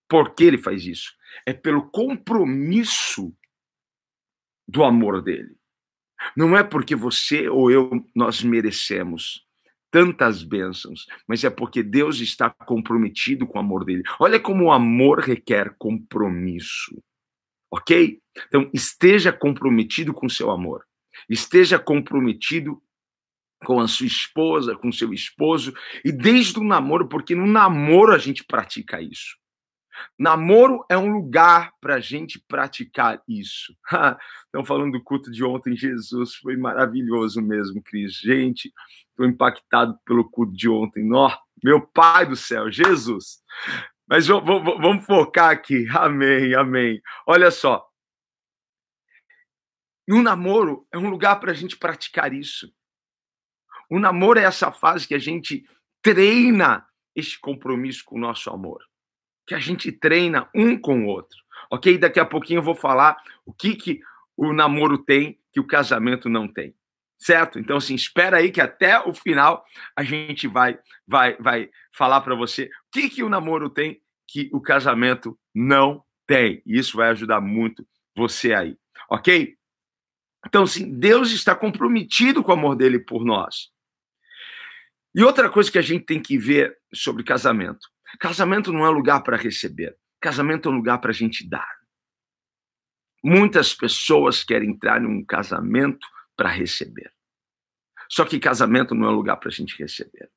Por 0.07 0.33
que 0.33 0.43
ele 0.43 0.57
faz 0.57 0.85
isso? 0.85 1.13
É 1.45 1.53
pelo 1.53 1.89
compromisso 1.89 3.33
do 4.67 4.83
amor 4.83 5.21
dele. 5.21 5.55
Não 6.35 6.55
é 6.55 6.63
porque 6.63 6.95
você 6.95 7.49
ou 7.49 7.71
eu 7.71 7.89
nós 8.15 8.43
merecemos 8.43 9.45
tantas 9.89 10.41
bênçãos, 10.43 11.05
mas 11.27 11.43
é 11.43 11.49
porque 11.49 11.83
Deus 11.83 12.19
está 12.19 12.49
comprometido 12.49 13.45
com 13.45 13.57
o 13.57 13.61
amor 13.61 13.83
dele. 13.83 14.03
Olha 14.19 14.39
como 14.39 14.65
o 14.65 14.71
amor 14.71 15.19
requer 15.19 15.75
compromisso. 15.77 17.03
Ok? 17.69 18.21
Então, 18.47 18.69
esteja 18.73 19.33
comprometido 19.33 20.13
com 20.13 20.29
seu 20.29 20.49
amor. 20.49 20.85
Esteja 21.29 21.77
comprometido 21.77 22.81
com 23.65 23.79
a 23.79 23.87
sua 23.87 24.07
esposa, 24.07 24.75
com 24.75 24.91
seu 24.91 25.13
esposo, 25.13 25.73
e 26.03 26.11
desde 26.11 26.59
o 26.59 26.63
namoro, 26.63 27.07
porque 27.07 27.35
no 27.35 27.45
namoro 27.45 28.13
a 28.13 28.17
gente 28.17 28.43
pratica 28.43 29.01
isso. 29.01 29.39
Namoro 30.17 30.83
é 30.89 30.97
um 30.97 31.11
lugar 31.11 31.73
para 31.79 31.95
a 31.95 31.99
gente 31.99 32.39
praticar 32.47 33.21
isso. 33.27 33.75
Estão 34.45 34.65
falando 34.65 34.93
do 34.93 35.03
culto 35.03 35.31
de 35.31 35.43
ontem, 35.43 35.75
Jesus, 35.75 36.35
foi 36.35 36.57
maravilhoso 36.57 37.41
mesmo, 37.41 37.81
Cris. 37.83 38.15
Gente, 38.15 38.71
estou 39.09 39.25
impactado 39.25 39.97
pelo 40.05 40.29
culto 40.29 40.53
de 40.53 40.69
ontem. 40.69 41.03
Nó, 41.03 41.29
meu 41.63 41.81
Pai 41.81 42.25
do 42.25 42.35
céu, 42.35 42.71
Jesus. 42.71 43.39
Mas 44.07 44.27
vamos 44.27 45.05
focar 45.05 45.51
aqui. 45.51 45.87
Amém, 45.91 46.53
amém. 46.53 47.01
Olha 47.27 47.51
só. 47.51 47.87
No 50.07 50.21
namoro 50.21 50.85
é 50.91 50.97
um 50.97 51.09
lugar 51.09 51.39
para 51.39 51.51
a 51.51 51.55
gente 51.55 51.77
praticar 51.77 52.33
isso. 52.33 52.71
O 53.91 53.99
namoro 53.99 54.39
é 54.39 54.43
essa 54.43 54.71
fase 54.71 55.07
que 55.07 55.13
a 55.13 55.19
gente 55.19 55.65
treina 56.01 56.85
este 57.15 57.39
compromisso 57.39 58.03
com 58.05 58.15
o 58.15 58.19
nosso 58.19 58.49
amor 58.49 58.81
que 59.51 59.55
a 59.55 59.59
gente 59.59 59.91
treina 59.91 60.49
um 60.55 60.79
com 60.79 61.03
o 61.03 61.07
outro, 61.07 61.37
ok? 61.69 61.97
Daqui 61.97 62.21
a 62.21 62.25
pouquinho 62.25 62.59
eu 62.59 62.63
vou 62.63 62.73
falar 62.73 63.17
o 63.45 63.53
que, 63.53 63.75
que 63.75 63.99
o 64.37 64.53
namoro 64.53 64.97
tem 64.97 65.37
que 65.51 65.59
o 65.59 65.67
casamento 65.67 66.29
não 66.29 66.47
tem, 66.47 66.73
certo? 67.19 67.59
Então, 67.59 67.75
assim, 67.75 67.93
espera 67.93 68.37
aí 68.37 68.49
que 68.49 68.61
até 68.61 68.97
o 68.99 69.13
final 69.13 69.65
a 69.93 70.03
gente 70.03 70.47
vai, 70.47 70.79
vai, 71.05 71.35
vai 71.37 71.69
falar 71.91 72.21
para 72.21 72.33
você 72.33 72.65
o 72.65 72.69
que, 72.93 73.09
que 73.09 73.23
o 73.23 73.27
namoro 73.27 73.69
tem 73.69 74.01
que 74.25 74.49
o 74.53 74.61
casamento 74.61 75.37
não 75.53 76.01
tem. 76.25 76.61
E 76.65 76.79
isso 76.79 76.95
vai 76.95 77.09
ajudar 77.09 77.41
muito 77.41 77.85
você 78.15 78.53
aí, 78.53 78.77
ok? 79.09 79.57
Então, 80.47 80.63
assim, 80.63 80.97
Deus 80.97 81.31
está 81.31 81.53
comprometido 81.53 82.41
com 82.41 82.51
o 82.51 82.55
amor 82.55 82.77
dele 82.77 82.99
por 82.99 83.25
nós. 83.25 83.69
E 85.13 85.23
outra 85.23 85.49
coisa 85.49 85.71
que 85.71 85.77
a 85.77 85.81
gente 85.81 86.05
tem 86.05 86.21
que 86.21 86.37
ver 86.37 86.77
sobre 86.93 87.23
casamento. 87.23 87.87
Casamento 88.19 88.71
não 88.71 88.85
é 88.85 88.89
lugar 88.89 89.21
para 89.21 89.37
receber. 89.37 89.97
Casamento 90.19 90.69
é 90.69 90.71
um 90.71 90.75
lugar 90.75 90.99
para 90.99 91.11
a 91.11 91.13
gente 91.13 91.47
dar. 91.47 91.69
Muitas 93.23 93.73
pessoas 93.73 94.43
querem 94.43 94.71
entrar 94.71 94.99
num 95.01 95.23
casamento 95.23 96.07
para 96.35 96.49
receber. 96.49 97.11
Só 98.09 98.25
que 98.25 98.39
casamento 98.39 98.95
não 98.95 99.07
é 99.07 99.11
lugar 99.11 99.37
para 99.37 99.49
a 99.49 99.51
gente 99.51 99.77
receber. 99.77 100.29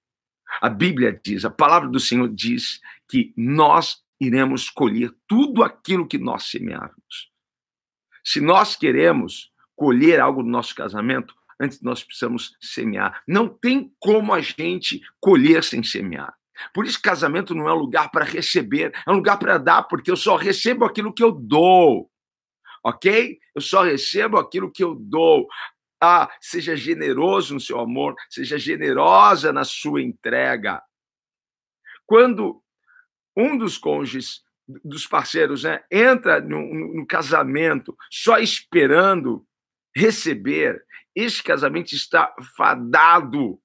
A 0.60 0.68
Bíblia 0.68 1.18
diz, 1.24 1.44
a 1.44 1.50
palavra 1.50 1.88
do 1.88 1.98
Senhor 1.98 2.28
diz 2.28 2.80
que 3.08 3.32
nós 3.36 4.02
iremos 4.20 4.70
colher 4.70 5.12
tudo 5.26 5.62
aquilo 5.62 6.06
que 6.06 6.18
nós 6.18 6.44
semearmos. 6.44 7.32
Se 8.22 8.40
nós 8.40 8.76
queremos 8.76 9.52
colher 9.74 10.20
algo 10.20 10.42
no 10.42 10.50
nosso 10.50 10.74
casamento, 10.74 11.34
antes 11.64 11.80
nós 11.82 12.04
precisamos 12.04 12.56
semear. 12.60 13.22
Não 13.26 13.48
tem 13.48 13.92
como 13.98 14.32
a 14.32 14.40
gente 14.40 15.00
colher 15.20 15.64
sem 15.64 15.82
semear. 15.82 16.34
Por 16.72 16.86
isso, 16.86 17.02
casamento 17.02 17.54
não 17.54 17.68
é 17.68 17.72
um 17.74 17.78
lugar 17.78 18.10
para 18.10 18.24
receber, 18.24 18.92
é 19.06 19.10
um 19.10 19.16
lugar 19.16 19.38
para 19.38 19.58
dar, 19.58 19.82
porque 19.84 20.10
eu 20.10 20.16
só 20.16 20.36
recebo 20.36 20.84
aquilo 20.84 21.12
que 21.12 21.22
eu 21.22 21.32
dou. 21.32 22.10
Ok? 22.84 23.38
Eu 23.54 23.60
só 23.60 23.82
recebo 23.82 24.38
aquilo 24.38 24.70
que 24.70 24.84
eu 24.84 24.94
dou. 24.94 25.48
Ah, 26.00 26.30
seja 26.40 26.76
generoso 26.76 27.54
no 27.54 27.60
seu 27.60 27.80
amor, 27.80 28.14
seja 28.28 28.58
generosa 28.58 29.52
na 29.52 29.64
sua 29.64 30.02
entrega. 30.02 30.82
Quando 32.06 32.62
um 33.36 33.56
dos 33.56 33.78
cônjuges 33.78 34.44
dos 34.66 35.06
parceiros, 35.06 35.64
né? 35.64 35.82
Entra 35.90 36.40
no, 36.40 36.62
no, 36.74 36.94
no 36.94 37.06
casamento 37.06 37.96
só 38.10 38.38
esperando 38.38 39.46
receber. 39.94 40.82
Esse 41.14 41.42
casamento 41.42 41.94
está 41.94 42.34
fadado, 42.56 43.60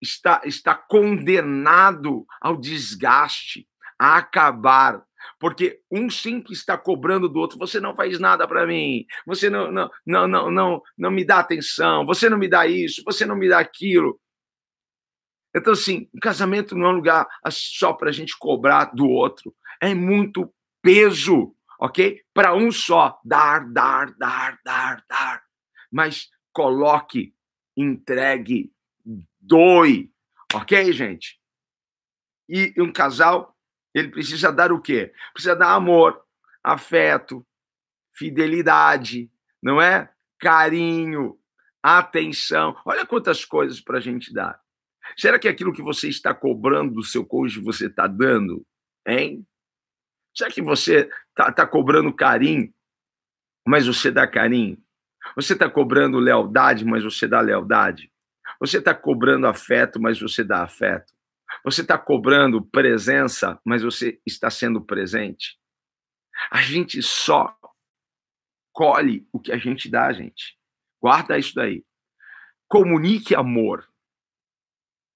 está, 0.00 0.40
está 0.44 0.74
condenado 0.74 2.26
ao 2.40 2.56
desgaste, 2.56 3.68
a 3.98 4.16
acabar. 4.16 5.02
Porque 5.38 5.80
um 5.90 6.08
sempre 6.10 6.52
está 6.52 6.76
cobrando 6.76 7.28
do 7.28 7.38
outro, 7.38 7.58
você 7.58 7.80
não 7.80 7.94
faz 7.94 8.18
nada 8.18 8.46
para 8.46 8.66
mim, 8.66 9.04
você 9.26 9.50
não, 9.50 9.70
não, 9.70 9.90
não, 10.06 10.28
não, 10.28 10.50
não, 10.50 10.82
não 10.96 11.10
me 11.10 11.24
dá 11.24 11.40
atenção, 11.40 12.06
você 12.06 12.28
não 12.28 12.38
me 12.38 12.48
dá 12.48 12.66
isso, 12.66 13.02
você 13.04 13.26
não 13.26 13.36
me 13.36 13.48
dá 13.48 13.58
aquilo. 13.58 14.20
Então, 15.54 15.72
assim, 15.72 16.08
o 16.14 16.20
casamento 16.20 16.76
não 16.76 16.86
é 16.86 16.88
um 16.90 16.96
lugar 16.96 17.26
só 17.50 17.92
para 17.92 18.10
a 18.10 18.12
gente 18.12 18.36
cobrar 18.38 18.86
do 18.86 19.08
outro. 19.08 19.54
É 19.80 19.94
muito 19.94 20.52
peso, 20.82 21.54
ok? 21.80 22.20
Para 22.32 22.54
um 22.54 22.70
só. 22.70 23.18
Dar, 23.24 23.60
dar, 23.72 24.14
dar, 24.16 24.58
dar, 24.64 25.04
dar. 25.08 25.42
Mas 25.90 26.28
coloque, 26.58 27.32
entregue, 27.76 28.72
doe, 29.40 30.12
ok, 30.52 30.92
gente? 30.92 31.40
E 32.48 32.74
um 32.78 32.92
casal, 32.92 33.56
ele 33.94 34.08
precisa 34.08 34.50
dar 34.50 34.72
o 34.72 34.82
quê? 34.82 35.12
Precisa 35.32 35.54
dar 35.54 35.72
amor, 35.72 36.20
afeto, 36.60 37.46
fidelidade, 38.12 39.30
não 39.62 39.80
é? 39.80 40.12
Carinho, 40.36 41.38
atenção. 41.80 42.76
Olha 42.84 43.06
quantas 43.06 43.44
coisas 43.44 43.80
para 43.80 43.98
a 43.98 44.00
gente 44.00 44.34
dar. 44.34 44.60
Será 45.16 45.38
que 45.38 45.46
aquilo 45.46 45.72
que 45.72 45.80
você 45.80 46.08
está 46.08 46.34
cobrando 46.34 46.94
do 46.94 47.04
seu 47.04 47.24
cônjuge 47.24 47.64
você 47.64 47.86
está 47.86 48.08
dando? 48.08 48.66
Hein? 49.06 49.46
Será 50.36 50.50
que 50.50 50.60
você 50.60 51.08
está 51.28 51.52
tá 51.52 51.64
cobrando 51.64 52.12
carinho, 52.12 52.74
mas 53.64 53.86
você 53.86 54.10
dá 54.10 54.26
carinho? 54.26 54.76
Você 55.36 55.52
está 55.52 55.68
cobrando 55.70 56.18
lealdade, 56.18 56.84
mas 56.84 57.04
você 57.04 57.26
dá 57.26 57.40
lealdade? 57.40 58.12
Você 58.60 58.78
está 58.78 58.94
cobrando 58.94 59.46
afeto, 59.46 60.00
mas 60.00 60.20
você 60.20 60.42
dá 60.42 60.62
afeto? 60.62 61.12
Você 61.64 61.82
está 61.82 61.98
cobrando 61.98 62.64
presença, 62.64 63.60
mas 63.64 63.82
você 63.82 64.20
está 64.26 64.50
sendo 64.50 64.80
presente? 64.80 65.58
A 66.50 66.60
gente 66.60 67.02
só 67.02 67.56
colhe 68.72 69.26
o 69.32 69.40
que 69.40 69.52
a 69.52 69.58
gente 69.58 69.90
dá, 69.90 70.12
gente. 70.12 70.56
Guarda 71.00 71.38
isso 71.38 71.54
daí. 71.54 71.84
Comunique 72.68 73.34
amor. 73.34 73.88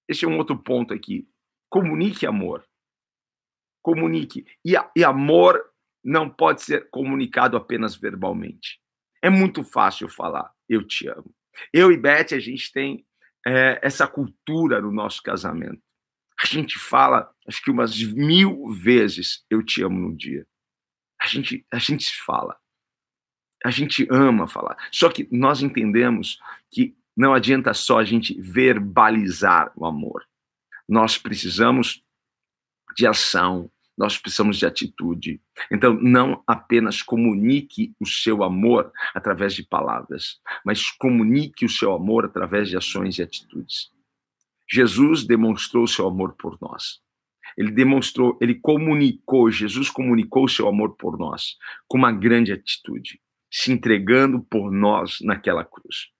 Esse 0.07 0.25
é 0.25 0.27
um 0.27 0.37
outro 0.37 0.57
ponto 0.57 0.93
aqui. 0.93 1.27
Comunique 1.69 2.25
amor. 2.25 2.67
Comunique. 3.81 4.45
E, 4.65 4.73
e 4.95 5.03
amor 5.03 5.63
não 6.03 6.29
pode 6.29 6.61
ser 6.61 6.89
comunicado 6.89 7.55
apenas 7.55 7.95
verbalmente. 7.95 8.82
É 9.23 9.29
muito 9.29 9.63
fácil 9.63 10.09
falar, 10.09 10.51
eu 10.67 10.85
te 10.85 11.07
amo. 11.07 11.33
Eu 11.71 11.93
e 11.93 11.97
Beth, 11.97 12.33
a 12.33 12.39
gente 12.39 12.69
tem 12.73 13.05
é, 13.47 13.79
essa 13.81 14.05
cultura 14.05 14.81
no 14.81 14.91
nosso 14.91 15.23
casamento. 15.23 15.81
A 16.41 16.45
gente 16.45 16.77
fala, 16.77 17.33
acho 17.47 17.63
que 17.63 17.71
umas 17.71 17.97
mil 18.03 18.67
vezes, 18.67 19.45
eu 19.49 19.63
te 19.63 19.81
amo 19.81 19.97
no 19.97 20.13
dia. 20.13 20.45
A 21.21 21.25
gente, 21.25 21.65
a 21.71 21.79
gente 21.79 22.13
fala. 22.21 22.59
A 23.63 23.71
gente 23.71 24.05
ama 24.11 24.45
falar. 24.45 24.75
Só 24.91 25.09
que 25.09 25.25
nós 25.31 25.61
entendemos 25.61 26.37
que 26.69 26.93
não 27.15 27.33
adianta 27.33 27.73
só 27.73 27.99
a 27.99 28.03
gente 28.03 28.37
verbalizar 28.41 29.71
o 29.73 29.85
amor. 29.85 30.27
Nós 30.85 31.17
precisamos 31.17 32.03
de 32.93 33.07
ação, 33.07 33.71
nós 33.97 34.17
precisamos 34.17 34.57
de 34.57 34.65
atitude. 34.65 35.41
Então, 35.71 35.93
não 35.93 36.43
apenas 36.47 37.01
comunique 37.01 37.93
o 37.99 38.05
seu 38.05 38.43
amor 38.43 38.91
através 39.13 39.53
de 39.53 39.63
palavras, 39.63 40.39
mas 40.65 40.89
comunique 40.89 41.65
o 41.65 41.69
seu 41.69 41.93
amor 41.93 42.25
através 42.25 42.69
de 42.69 42.77
ações 42.77 43.17
e 43.17 43.23
atitudes. 43.23 43.91
Jesus 44.69 45.23
demonstrou 45.23 45.87
seu 45.87 46.07
amor 46.07 46.33
por 46.33 46.57
nós. 46.59 47.01
Ele 47.55 47.71
demonstrou, 47.71 48.37
ele 48.41 48.55
comunicou, 48.55 49.51
Jesus 49.51 49.89
comunicou 49.89 50.45
o 50.45 50.49
seu 50.49 50.67
amor 50.67 50.95
por 50.95 51.17
nós 51.17 51.57
com 51.87 51.97
uma 51.97 52.11
grande 52.11 52.51
atitude, 52.51 53.21
se 53.51 53.71
entregando 53.71 54.41
por 54.41 54.71
nós 54.71 55.19
naquela 55.21 55.63
cruz 55.63 56.13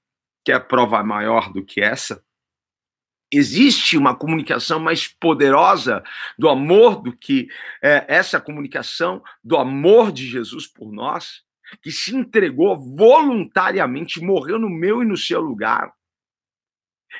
quer 0.43 0.67
prova 0.67 1.03
maior 1.03 1.51
do 1.51 1.63
que 1.63 1.81
essa? 1.81 2.23
Existe 3.35 3.97
uma 3.97 4.15
comunicação 4.15 4.79
mais 4.79 5.07
poderosa 5.07 6.03
do 6.37 6.47
amor 6.47 7.01
do 7.01 7.11
que 7.11 7.47
é, 7.81 8.05
essa 8.07 8.39
comunicação 8.39 9.23
do 9.43 9.57
amor 9.57 10.11
de 10.11 10.27
Jesus 10.27 10.67
por 10.67 10.91
nós, 10.91 11.41
que 11.81 11.91
se 11.91 12.15
entregou 12.15 12.77
voluntariamente, 12.95 14.21
morreu 14.21 14.59
no 14.59 14.69
meu 14.69 15.01
e 15.01 15.05
no 15.05 15.17
seu 15.17 15.41
lugar. 15.41 15.91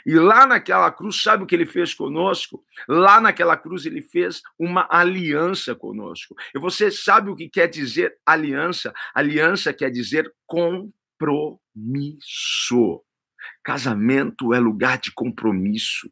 E 0.06 0.13
lá 0.13 0.45
naquela 0.45 0.91
cruz, 0.91 1.21
sabe 1.21 1.43
o 1.43 1.47
que 1.47 1.56
ele 1.56 1.65
fez 1.65 1.95
conosco? 1.95 2.63
Lá 2.88 3.19
naquela 3.19 3.58
cruz, 3.58 3.86
ele 3.86 4.02
fez 4.02 4.43
uma 4.58 4.88
aliança 4.89 5.73
conosco. 5.73 6.36
E 6.54 6.60
você 6.60 6.91
sabe 6.91 7.32
o 7.32 7.36
que 7.36 7.49
quer 7.49 7.67
dizer 7.67 8.15
aliança? 8.26 8.93
Aliança 9.15 9.73
quer 9.73 9.89
dizer 9.89 10.32
compromisso. 10.45 11.60
Casamento 13.63 14.54
é 14.54 14.60
lugar 14.60 14.97
de 14.97 15.12
compromisso. 15.12 16.12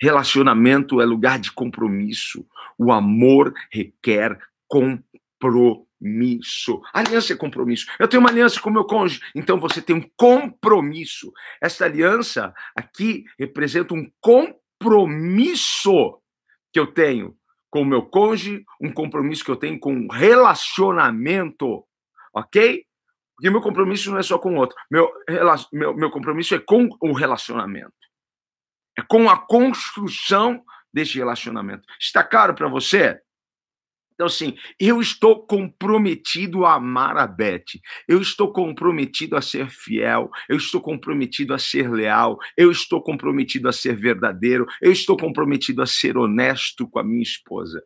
Relacionamento 0.00 1.00
é 1.00 1.04
lugar 1.04 1.38
de 1.38 1.52
compromisso. 1.52 2.46
O 2.78 2.92
amor 2.92 3.52
requer 3.70 4.38
compromisso. 4.66 6.80
Aliança 6.94 7.34
é 7.34 7.36
compromisso. 7.36 7.86
Eu 7.98 8.08
tenho 8.08 8.22
uma 8.22 8.30
aliança 8.30 8.60
com 8.60 8.70
meu 8.70 8.84
cônjuge, 8.84 9.20
então 9.34 9.58
você 9.58 9.82
tem 9.82 9.96
um 9.96 10.10
compromisso. 10.16 11.32
Essa 11.60 11.84
aliança 11.84 12.54
aqui 12.74 13.24
representa 13.38 13.92
um 13.92 14.10
compromisso 14.20 16.18
que 16.72 16.80
eu 16.80 16.86
tenho 16.86 17.36
com 17.68 17.82
o 17.82 17.86
meu 17.86 18.02
cônjuge, 18.02 18.64
um 18.80 18.92
compromisso 18.92 19.44
que 19.44 19.50
eu 19.50 19.56
tenho 19.56 19.78
com 19.78 19.92
um 19.92 20.08
relacionamento, 20.08 21.84
ok? 22.34 22.84
Porque 23.40 23.48
meu 23.48 23.62
compromisso 23.62 24.10
não 24.10 24.18
é 24.18 24.22
só 24.22 24.38
com 24.38 24.52
o 24.52 24.58
outro. 24.58 24.76
Meu, 24.90 25.10
meu, 25.72 25.96
meu 25.96 26.10
compromisso 26.10 26.54
é 26.54 26.58
com 26.58 26.90
o 27.00 27.14
relacionamento. 27.14 27.90
É 28.98 29.00
com 29.00 29.30
a 29.30 29.38
construção 29.38 30.62
desse 30.92 31.16
relacionamento. 31.16 31.82
Está 31.98 32.22
claro 32.22 32.54
para 32.54 32.68
você? 32.68 33.18
Então, 34.12 34.26
assim, 34.26 34.58
eu 34.78 35.00
estou 35.00 35.46
comprometido 35.46 36.66
a 36.66 36.74
amar 36.74 37.16
a 37.16 37.26
Beth, 37.26 37.80
eu 38.06 38.20
estou 38.20 38.52
comprometido 38.52 39.34
a 39.34 39.40
ser 39.40 39.70
fiel, 39.70 40.28
eu 40.46 40.58
estou 40.58 40.82
comprometido 40.82 41.54
a 41.54 41.58
ser 41.58 41.90
leal, 41.90 42.38
eu 42.54 42.70
estou 42.70 43.02
comprometido 43.02 43.70
a 43.70 43.72
ser 43.72 43.96
verdadeiro, 43.96 44.66
eu 44.82 44.92
estou 44.92 45.16
comprometido 45.16 45.80
a 45.80 45.86
ser 45.86 46.18
honesto 46.18 46.86
com 46.86 46.98
a 46.98 47.02
minha 47.02 47.22
esposa. 47.22 47.82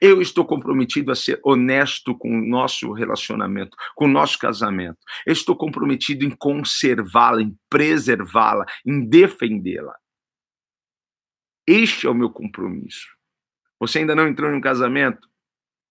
Eu 0.00 0.20
estou 0.20 0.44
comprometido 0.44 1.10
a 1.10 1.14
ser 1.14 1.40
honesto 1.42 2.16
com 2.16 2.28
o 2.30 2.46
nosso 2.46 2.92
relacionamento, 2.92 3.76
com 3.94 4.04
o 4.04 4.08
nosso 4.08 4.38
casamento. 4.38 4.98
Eu 5.26 5.32
estou 5.32 5.56
comprometido 5.56 6.24
em 6.24 6.30
conservá-la, 6.30 7.42
em 7.42 7.56
preservá-la, 7.68 8.66
em 8.84 9.08
defendê-la. 9.08 9.96
Este 11.66 12.06
é 12.06 12.10
o 12.10 12.14
meu 12.14 12.30
compromisso. 12.30 13.08
Você 13.78 14.00
ainda 14.00 14.14
não 14.14 14.26
entrou 14.26 14.50
em 14.50 14.56
um 14.56 14.60
casamento? 14.60 15.28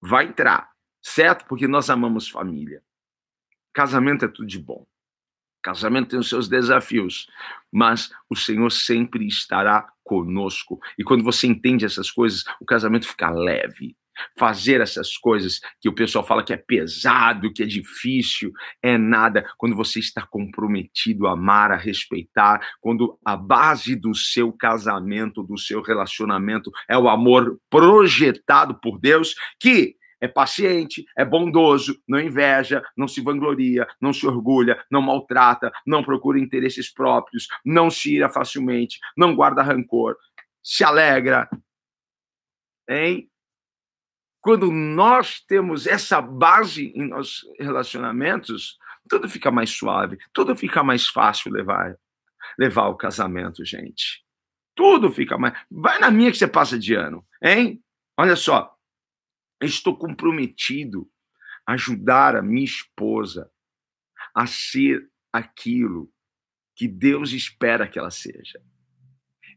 Vai 0.01 0.25
entrar, 0.25 0.69
certo? 1.01 1.45
Porque 1.45 1.67
nós 1.67 1.89
amamos 1.89 2.29
família. 2.29 2.83
Casamento 3.73 4.25
é 4.25 4.27
tudo 4.27 4.47
de 4.47 4.59
bom. 4.59 4.85
Casamento 5.61 6.09
tem 6.09 6.19
os 6.19 6.29
seus 6.29 6.47
desafios, 6.47 7.27
mas 7.71 8.09
o 8.29 8.35
Senhor 8.35 8.71
sempre 8.71 9.27
estará 9.27 9.87
conosco. 10.03 10.79
E 10.97 11.03
quando 11.03 11.23
você 11.23 11.45
entende 11.45 11.85
essas 11.85 12.09
coisas, 12.09 12.43
o 12.59 12.65
casamento 12.65 13.07
fica 13.07 13.29
leve. 13.29 13.95
Fazer 14.37 14.81
essas 14.81 15.15
coisas 15.15 15.61
que 15.79 15.87
o 15.87 15.93
pessoal 15.93 16.25
fala 16.25 16.43
que 16.43 16.51
é 16.51 16.57
pesado, 16.57 17.53
que 17.53 17.63
é 17.63 17.65
difícil, 17.65 18.51
é 18.81 18.97
nada. 18.97 19.49
Quando 19.57 19.75
você 19.75 19.99
está 19.99 20.25
comprometido 20.25 21.27
a 21.27 21.33
amar, 21.33 21.71
a 21.71 21.77
respeitar, 21.77 22.59
quando 22.81 23.17
a 23.23 23.37
base 23.37 23.95
do 23.95 24.13
seu 24.13 24.51
casamento, 24.51 25.43
do 25.43 25.57
seu 25.57 25.81
relacionamento 25.81 26.69
é 26.89 26.97
o 26.97 27.07
amor 27.07 27.59
projetado 27.69 28.77
por 28.81 28.99
Deus, 28.99 29.35
que 29.57 29.95
é 30.21 30.27
paciente, 30.27 31.05
é 31.17 31.23
bondoso, 31.23 32.01
não 32.07 32.19
inveja, 32.19 32.83
não 32.95 33.07
se 33.07 33.21
vangloria, 33.21 33.87
não 34.01 34.13
se 34.13 34.25
orgulha, 34.27 34.83
não 34.89 35.01
maltrata, 35.01 35.71
não 35.85 36.03
procura 36.03 36.39
interesses 36.39 36.91
próprios, 36.91 37.47
não 37.65 37.89
se 37.89 38.15
ira 38.15 38.29
facilmente, 38.29 38.99
não 39.15 39.35
guarda 39.35 39.63
rancor, 39.63 40.17
se 40.63 40.83
alegra. 40.83 41.49
Hein? 42.87 43.29
Quando 44.41 44.71
nós 44.71 45.41
temos 45.41 45.85
essa 45.85 46.21
base 46.21 46.93
em 46.95 47.07
nossos 47.07 47.45
relacionamentos, 47.59 48.77
tudo 49.07 49.27
fica 49.29 49.51
mais 49.51 49.71
suave, 49.71 50.17
tudo 50.33 50.55
fica 50.55 50.83
mais 50.83 51.07
fácil 51.07 51.51
levar 51.51 51.95
levar 52.57 52.87
o 52.87 52.95
casamento, 52.95 53.63
gente. 53.63 54.23
Tudo 54.75 55.11
fica 55.11 55.37
mais. 55.37 55.53
Vai 55.69 55.99
na 55.99 56.09
minha 56.11 56.31
que 56.31 56.37
você 56.37 56.47
passa 56.47 56.77
de 56.77 56.93
ano, 56.93 57.25
hein? 57.41 57.81
Olha 58.17 58.35
só, 58.35 58.75
estou 59.67 59.97
comprometido 59.97 61.09
a 61.65 61.73
ajudar 61.73 62.35
a 62.35 62.41
minha 62.41 62.63
esposa 62.63 63.51
a 64.33 64.47
ser 64.47 65.09
aquilo 65.31 66.11
que 66.75 66.87
Deus 66.87 67.31
espera 67.33 67.87
que 67.87 67.99
ela 67.99 68.11
seja. 68.11 68.61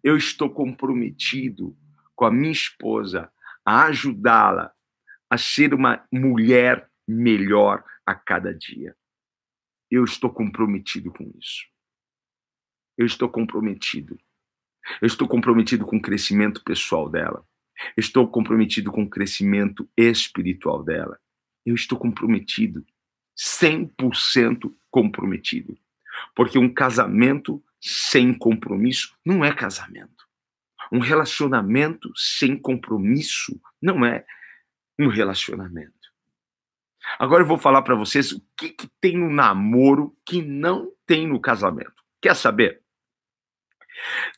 Eu 0.03 0.17
estou 0.17 0.51
comprometido 0.51 1.77
com 2.15 2.25
a 2.25 2.31
minha 2.31 2.53
esposa 2.53 3.33
a 3.65 3.85
ajudá-la 3.85 4.73
a 5.31 5.39
ser 5.39 5.73
uma 5.73 6.05
mulher 6.13 6.91
melhor 7.07 7.85
a 8.05 8.15
cada 8.15 8.53
dia. 8.53 8.97
Eu 9.91 10.05
estou 10.05 10.31
comprometido 10.31 11.13
com 11.13 11.33
isso. 11.39 11.67
Eu 12.99 13.07
estou 13.07 13.29
comprometido. 13.29 14.19
Eu 15.01 15.07
estou 15.07 15.29
comprometido 15.29 15.87
com 15.87 15.97
o 15.97 16.03
crescimento 16.03 16.63
pessoal 16.65 17.09
dela. 17.09 17.47
Estou 17.97 18.29
comprometido 18.29 18.91
com 18.91 19.03
o 19.03 19.11
crescimento 19.11 19.89
espiritual 19.97 20.83
dela. 20.83 21.19
Eu 21.65 21.75
estou 21.75 21.99
comprometido, 21.99 22.85
100% 23.37 24.73
comprometido. 24.91 25.77
Porque 26.35 26.59
um 26.59 26.73
casamento 26.73 27.63
sem 27.81 28.33
compromisso 28.35 29.17
não 29.25 29.45
é 29.45 29.53
casamento. 29.53 30.27
Um 30.91 30.99
relacionamento 30.99 32.13
sem 32.15 32.57
compromisso 32.57 33.59
não 33.81 34.05
é 34.05 34.25
um 34.99 35.09
relacionamento. 35.09 36.13
Agora 37.19 37.43
eu 37.43 37.47
vou 37.47 37.59
falar 37.59 37.83
para 37.83 37.95
vocês 37.95 38.33
o 38.33 38.41
que, 38.57 38.69
que 38.69 38.89
tem 39.01 39.17
no 39.17 39.31
namoro 39.31 40.17
que 40.25 40.43
não 40.43 40.93
tem 41.07 41.27
no 41.27 41.41
casamento. 41.41 42.03
Quer 42.21 42.37
saber? 42.37 42.83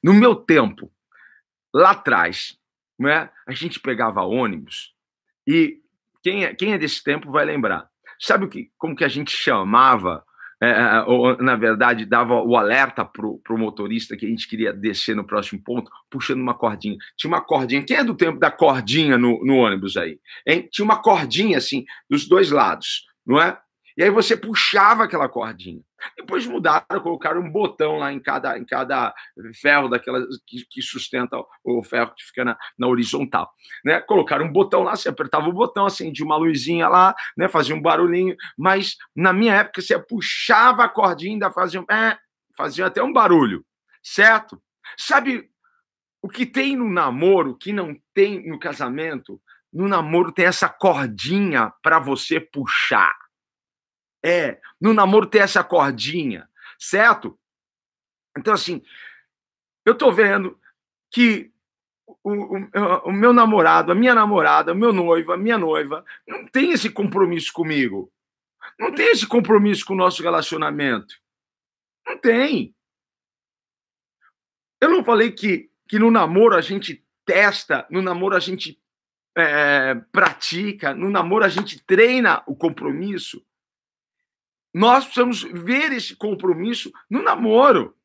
No 0.02 0.14
meu 0.14 0.34
tempo, 0.34 0.90
lá 1.72 1.90
atrás, 1.90 2.58
né, 2.98 3.28
a 3.46 3.52
gente 3.52 3.80
pegava 3.80 4.22
ônibus 4.22 4.94
e 5.46 5.80
quem 6.22 6.44
é, 6.44 6.54
quem 6.54 6.72
é 6.72 6.78
desse 6.78 7.02
tempo 7.02 7.30
vai 7.30 7.44
lembrar. 7.44 7.88
Sabe 8.18 8.44
o 8.44 8.48
que, 8.48 8.70
como 8.78 8.96
que 8.96 9.04
a 9.04 9.08
gente 9.08 9.30
chamava 9.30 10.24
é, 10.62 10.70
é, 10.70 11.02
ou, 11.06 11.36
na 11.38 11.56
verdade, 11.56 12.06
dava 12.06 12.40
o 12.40 12.56
alerta 12.56 13.04
pro, 13.04 13.38
pro 13.38 13.58
motorista 13.58 14.16
que 14.16 14.24
a 14.24 14.28
gente 14.28 14.48
queria 14.48 14.72
descer 14.72 15.14
no 15.14 15.24
próximo 15.24 15.60
ponto, 15.62 15.90
puxando 16.08 16.40
uma 16.40 16.54
cordinha. 16.54 16.96
Tinha 17.16 17.30
uma 17.30 17.42
cordinha. 17.42 17.82
Quem 17.82 17.98
é 17.98 18.04
do 18.04 18.14
tempo 18.14 18.38
da 18.38 18.50
cordinha 18.50 19.18
no, 19.18 19.44
no 19.44 19.56
ônibus 19.56 19.96
aí? 19.96 20.18
Hein? 20.46 20.66
Tinha 20.72 20.84
uma 20.84 21.02
cordinha, 21.02 21.58
assim, 21.58 21.84
dos 22.08 22.26
dois 22.26 22.50
lados, 22.50 23.04
não 23.26 23.40
é? 23.40 23.58
E 23.96 24.02
aí 24.02 24.10
você 24.10 24.36
puxava 24.36 25.04
aquela 25.04 25.28
cordinha. 25.28 25.80
Depois 26.16 26.46
mudaram, 26.46 26.84
colocaram 27.00 27.40
um 27.40 27.50
botão 27.50 27.96
lá 27.96 28.12
em 28.12 28.18
cada, 28.18 28.58
em 28.58 28.64
cada 28.64 29.14
ferro 29.60 29.88
daquela 29.88 30.20
que, 30.46 30.64
que 30.68 30.82
sustenta 30.82 31.36
o 31.62 31.82
ferro 31.82 32.12
que 32.14 32.24
fica 32.24 32.44
na, 32.44 32.58
na, 32.76 32.88
horizontal. 32.88 33.50
Né? 33.84 34.00
Colocaram 34.00 34.46
um 34.46 34.52
botão 34.52 34.82
lá, 34.82 34.96
você 34.96 35.08
apertava 35.08 35.48
o 35.48 35.52
botão, 35.52 35.86
acendia 35.86 36.24
uma 36.24 36.36
luzinha 36.36 36.88
lá, 36.88 37.14
né? 37.36 37.48
fazia 37.48 37.74
um 37.74 37.80
barulhinho, 37.80 38.36
mas 38.58 38.96
na 39.14 39.32
minha 39.32 39.54
época 39.54 39.80
você 39.80 39.98
puxava 39.98 40.84
a 40.84 40.88
cordinha 40.88 41.30
e 41.30 41.34
ainda 41.34 41.50
fazia, 41.50 41.84
é, 41.88 42.18
fazia 42.56 42.86
até 42.86 43.02
um 43.02 43.12
barulho, 43.12 43.64
certo? 44.02 44.60
Sabe 44.96 45.48
o 46.20 46.28
que 46.28 46.44
tem 46.44 46.76
no 46.76 46.90
namoro 46.90 47.56
que 47.56 47.72
não 47.72 47.96
tem 48.12 48.48
no 48.48 48.58
casamento? 48.58 49.40
No 49.72 49.88
namoro 49.88 50.32
tem 50.32 50.46
essa 50.46 50.68
cordinha 50.68 51.72
para 51.82 51.98
você 51.98 52.40
puxar. 52.40 53.23
É, 54.24 54.58
no 54.80 54.94
namoro 54.94 55.26
tem 55.26 55.42
essa 55.42 55.62
cordinha, 55.62 56.48
certo? 56.78 57.38
Então, 58.36 58.54
assim, 58.54 58.82
eu 59.84 59.94
tô 59.94 60.10
vendo 60.10 60.58
que 61.10 61.52
o, 62.06 62.32
o, 62.32 62.68
o, 63.08 63.12
meu 63.12 63.32
namorado, 63.32 63.92
a 63.92 63.94
minha 63.94 64.14
namorada, 64.14 64.72
o 64.72 64.76
meu 64.76 64.92
noivo, 64.92 65.32
a 65.32 65.36
minha 65.36 65.58
noiva, 65.58 66.04
não 66.26 66.46
tem 66.46 66.72
esse 66.72 66.88
compromisso 66.88 67.52
comigo. 67.52 68.10
Não 68.78 68.92
tem 68.92 69.08
esse 69.08 69.26
compromisso 69.26 69.84
com 69.84 69.92
o 69.92 69.96
nosso 69.96 70.22
relacionamento. 70.22 71.14
Não 72.06 72.18
tem. 72.18 72.74
Eu 74.80 74.90
não 74.90 75.04
falei 75.04 75.32
que, 75.32 75.70
que 75.88 75.98
no 75.98 76.10
namoro 76.10 76.56
a 76.56 76.60
gente 76.60 77.04
testa, 77.24 77.86
no 77.90 78.02
namoro 78.02 78.34
a 78.34 78.40
gente 78.40 78.80
é, 79.36 79.94
pratica, 80.12 80.94
no 80.94 81.10
namoro 81.10 81.44
a 81.44 81.48
gente 81.48 81.82
treina 81.84 82.42
o 82.46 82.56
compromisso. 82.56 83.44
Nós 84.74 85.04
precisamos 85.04 85.42
ver 85.42 85.92
esse 85.92 86.16
compromisso 86.16 86.90
no 87.08 87.22
namoro. 87.22 87.96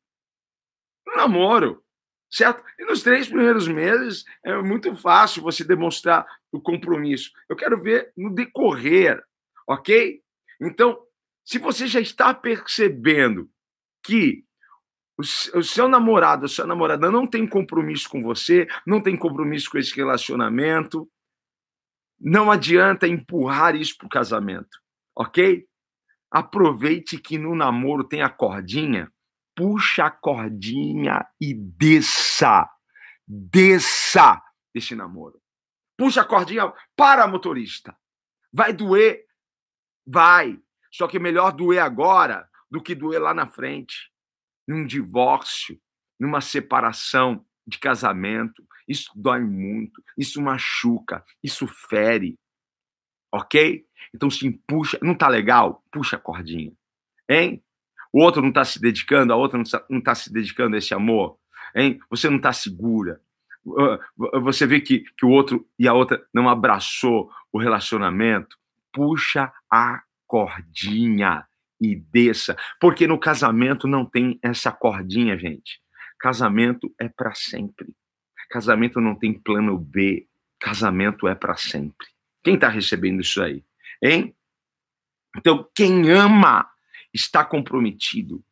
No 1.04 1.16
namoro, 1.16 1.82
certo? 2.30 2.62
E 2.78 2.84
nos 2.84 3.02
três 3.02 3.26
primeiros 3.26 3.66
meses 3.66 4.24
é 4.44 4.56
muito 4.62 4.94
fácil 4.94 5.42
você 5.42 5.64
demonstrar 5.64 6.24
o 6.52 6.60
compromisso. 6.60 7.32
Eu 7.48 7.56
quero 7.56 7.82
ver 7.82 8.12
no 8.16 8.32
decorrer, 8.32 9.20
ok? 9.66 10.22
Então, 10.60 11.04
se 11.44 11.58
você 11.58 11.88
já 11.88 12.00
está 12.00 12.32
percebendo 12.32 13.50
que 14.04 14.44
o 15.54 15.62
seu 15.62 15.88
namorado, 15.88 16.46
a 16.46 16.48
sua 16.48 16.66
namorada 16.66 17.10
não 17.10 17.26
tem 17.26 17.46
compromisso 17.46 18.08
com 18.08 18.22
você, 18.22 18.66
não 18.86 19.02
tem 19.02 19.16
compromisso 19.16 19.68
com 19.70 19.76
esse 19.76 19.94
relacionamento, 19.94 21.10
não 22.18 22.50
adianta 22.50 23.06
empurrar 23.06 23.74
isso 23.74 23.98
para 23.98 24.06
o 24.06 24.10
casamento, 24.10 24.80
ok? 25.14 25.66
Aproveite 26.30 27.18
que 27.18 27.36
no 27.38 27.54
namoro 27.54 28.04
tem 28.04 28.22
a 28.22 28.30
cordinha, 28.30 29.12
puxa 29.54 30.06
a 30.06 30.10
cordinha 30.10 31.26
e 31.40 31.52
desça. 31.54 32.68
Desça 33.26 34.42
desse 34.74 34.94
namoro. 34.94 35.40
Puxa 35.96 36.22
a 36.22 36.24
cordinha 36.24 36.72
para 36.96 37.26
motorista. 37.26 37.96
Vai 38.52 38.72
doer? 38.72 39.24
Vai. 40.06 40.58
Só 40.92 41.06
que 41.06 41.16
é 41.16 41.20
melhor 41.20 41.52
doer 41.52 41.80
agora 41.80 42.48
do 42.70 42.82
que 42.82 42.94
doer 42.94 43.20
lá 43.20 43.34
na 43.34 43.46
frente. 43.46 44.10
Num 44.66 44.86
divórcio, 44.86 45.80
numa 46.18 46.40
separação 46.40 47.44
de 47.66 47.78
casamento. 47.78 48.66
Isso 48.88 49.10
dói 49.14 49.40
muito, 49.40 50.02
isso 50.16 50.40
machuca, 50.40 51.24
isso 51.42 51.66
fere. 51.66 52.38
Ok? 53.32 53.86
Então, 54.14 54.30
sim, 54.30 54.52
puxa, 54.66 54.98
não 55.02 55.14
tá 55.14 55.28
legal? 55.28 55.82
Puxa 55.90 56.16
a 56.16 56.20
cordinha. 56.20 56.72
Hein? 57.28 57.62
O 58.12 58.22
outro 58.22 58.42
não 58.42 58.52
tá 58.52 58.64
se 58.64 58.80
dedicando, 58.80 59.32
a 59.32 59.36
outra 59.36 59.56
não 59.56 59.64
tá, 59.64 59.84
não 59.88 60.00
tá 60.00 60.14
se 60.14 60.32
dedicando 60.32 60.74
a 60.74 60.78
esse 60.78 60.92
amor. 60.92 61.38
Hein? 61.74 62.00
Você 62.10 62.28
não 62.28 62.40
tá 62.40 62.52
segura. 62.52 63.20
Você 64.42 64.66
vê 64.66 64.80
que, 64.80 65.00
que 65.16 65.24
o 65.24 65.28
outro 65.28 65.68
e 65.78 65.86
a 65.86 65.92
outra 65.92 66.24
não 66.32 66.48
abraçou 66.48 67.30
o 67.52 67.58
relacionamento. 67.58 68.56
Puxa 68.92 69.52
a 69.70 70.02
cordinha 70.26 71.46
e 71.80 71.94
desça. 71.94 72.56
Porque 72.80 73.06
no 73.06 73.18
casamento 73.18 73.86
não 73.86 74.04
tem 74.04 74.38
essa 74.42 74.72
cordinha, 74.72 75.38
gente. 75.38 75.80
Casamento 76.18 76.92
é 77.00 77.08
para 77.08 77.34
sempre. 77.34 77.94
Casamento 78.50 79.00
não 79.00 79.14
tem 79.14 79.32
plano 79.32 79.78
B. 79.78 80.26
Casamento 80.58 81.28
é 81.28 81.34
para 81.34 81.56
sempre. 81.56 82.06
Quem 82.42 82.54
está 82.54 82.68
recebendo 82.68 83.20
isso 83.20 83.42
aí? 83.42 83.64
Hein? 84.02 84.34
Então, 85.36 85.68
quem 85.74 86.10
ama 86.10 86.68
está 87.12 87.44
comprometido. 87.44 88.42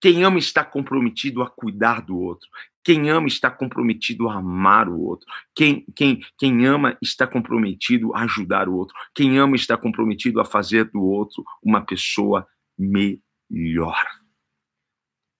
Quem 0.00 0.24
ama 0.24 0.38
está 0.38 0.64
comprometido 0.64 1.42
a 1.42 1.50
cuidar 1.50 2.02
do 2.02 2.18
outro. 2.18 2.48
Quem 2.82 3.10
ama 3.10 3.28
está 3.28 3.50
comprometido 3.50 4.28
a 4.28 4.34
amar 4.34 4.88
o 4.88 5.00
outro. 5.00 5.26
Quem, 5.54 5.84
quem, 5.94 6.20
quem 6.36 6.66
ama 6.66 6.98
está 7.00 7.26
comprometido 7.26 8.14
a 8.14 8.22
ajudar 8.22 8.68
o 8.68 8.74
outro. 8.74 8.96
Quem 9.14 9.38
ama 9.38 9.54
está 9.54 9.76
comprometido 9.76 10.40
a 10.40 10.44
fazer 10.44 10.90
do 10.90 11.02
outro 11.02 11.44
uma 11.62 11.84
pessoa 11.84 12.46
melhor. 12.76 14.04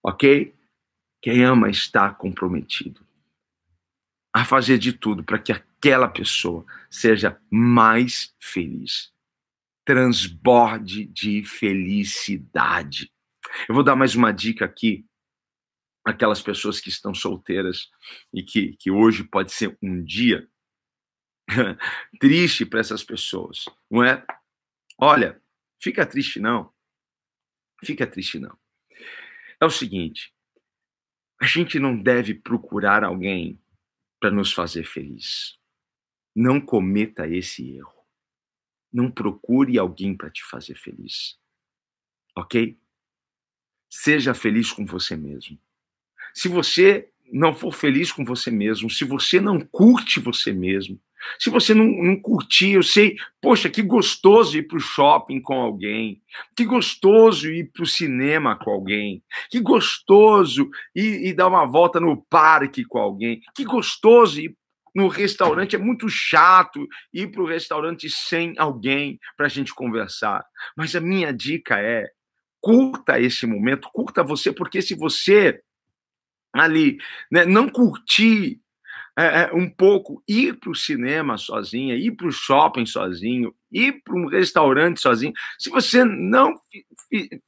Ok? 0.01 0.55
Quem 1.21 1.43
ama 1.43 1.69
está 1.69 2.13
comprometido 2.13 3.05
a 4.33 4.45
fazer 4.45 4.77
de 4.77 4.93
tudo 4.93 5.23
para 5.23 5.39
que 5.39 5.51
aquela 5.51 6.07
pessoa 6.07 6.65
seja 6.89 7.39
mais 7.51 8.33
feliz 8.39 9.13
transborde 9.85 11.05
de 11.05 11.43
felicidade. 11.43 13.11
Eu 13.67 13.75
vou 13.75 13.83
dar 13.83 13.95
mais 13.95 14.15
uma 14.15 14.31
dica 14.31 14.65
aqui 14.65 15.05
aquelas 16.03 16.41
pessoas 16.41 16.81
que 16.81 16.89
estão 16.89 17.13
solteiras 17.13 17.89
e 18.33 18.43
que, 18.43 18.75
que 18.77 18.91
hoje 18.91 19.23
pode 19.23 19.51
ser 19.51 19.77
um 19.81 20.03
dia 20.03 20.49
triste 22.19 22.65
para 22.65 22.79
essas 22.79 23.03
pessoas, 23.03 23.65
não 23.89 24.03
é? 24.03 24.25
Olha, 24.97 25.41
fica 25.81 26.05
triste 26.05 26.39
não. 26.39 26.73
Fica 27.83 28.05
triste 28.05 28.39
não. 28.39 28.57
É 29.59 29.65
o 29.65 29.69
seguinte, 29.69 30.33
a 31.41 31.45
gente 31.45 31.79
não 31.79 32.01
deve 32.01 32.33
procurar 32.33 33.03
alguém 33.03 33.61
para 34.19 34.31
nos 34.31 34.51
fazer 34.51 34.85
feliz. 34.85 35.57
Não 36.35 36.59
cometa 36.59 37.27
esse 37.27 37.75
erro. 37.75 38.02
Não 38.93 39.09
procure 39.09 39.77
alguém 39.79 40.15
para 40.15 40.29
te 40.29 40.43
fazer 40.45 40.75
feliz. 40.75 41.37
Ok? 42.35 42.77
Seja 43.89 44.33
feliz 44.33 44.71
com 44.71 44.85
você 44.85 45.15
mesmo. 45.15 45.57
Se 46.33 46.47
você 46.47 47.09
não 47.31 47.53
for 47.53 47.73
feliz 47.73 48.11
com 48.11 48.23
você 48.23 48.51
mesmo, 48.51 48.89
se 48.89 49.05
você 49.05 49.39
não 49.41 49.59
curte 49.59 50.19
você 50.19 50.53
mesmo, 50.53 50.99
Se 51.39 51.49
você 51.49 51.73
não, 51.73 51.85
não 51.85 52.19
curtir, 52.19 52.71
eu 52.71 52.83
sei, 52.83 53.15
poxa, 53.41 53.69
que 53.69 53.81
gostoso 53.81 54.57
ir 54.57 54.63
para 54.63 54.77
o 54.77 54.81
shopping 54.81 55.41
com 55.41 55.53
alguém, 55.53 56.21
que 56.55 56.65
gostoso 56.65 57.49
ir 57.49 57.71
para 57.71 57.83
o 57.83 57.87
cinema 57.87 58.55
com 58.55 58.71
alguém, 58.71 59.23
que 59.49 59.59
gostoso 59.59 60.69
ir, 60.95 61.27
ir 61.27 61.33
dar 61.33 61.47
uma 61.47 61.65
volta 61.65 61.99
no 61.99 62.17
parque 62.17 62.83
com 62.83 62.99
alguém, 62.99 63.41
que 63.55 63.63
gostoso 63.63 64.39
ir 64.41 64.55
no 64.93 65.07
restaurante. 65.07 65.75
É 65.75 65.79
muito 65.79 66.07
chato 66.09 66.87
ir 67.13 67.31
para 67.31 67.41
o 67.41 67.47
restaurante 67.47 68.09
sem 68.09 68.53
alguém 68.57 69.19
para 69.35 69.47
a 69.47 69.49
gente 69.49 69.73
conversar. 69.73 70.43
Mas 70.75 70.95
a 70.95 71.01
minha 71.01 71.33
dica 71.33 71.79
é: 71.79 72.07
curta 72.61 73.19
esse 73.19 73.45
momento, 73.45 73.89
curta 73.91 74.23
você, 74.23 74.51
porque 74.51 74.81
se 74.81 74.95
você 74.95 75.61
ali 76.53 76.97
né, 77.31 77.45
não 77.45 77.67
curtir 77.67 78.61
é, 79.17 79.43
é, 79.43 79.53
um 79.53 79.69
pouco 79.69 80.23
ir 80.27 80.59
para 80.59 80.71
o 80.71 80.75
cinema 80.75 81.37
sozinha, 81.37 81.95
ir 81.95 82.11
para 82.15 82.27
o 82.27 82.31
shopping 82.31 82.85
sozinho, 82.85 83.53
ir 83.71 84.01
para 84.03 84.15
um 84.15 84.27
restaurante 84.27 84.99
sozinho. 84.99 85.33
Se 85.59 85.69
você 85.69 86.03
não 86.03 86.55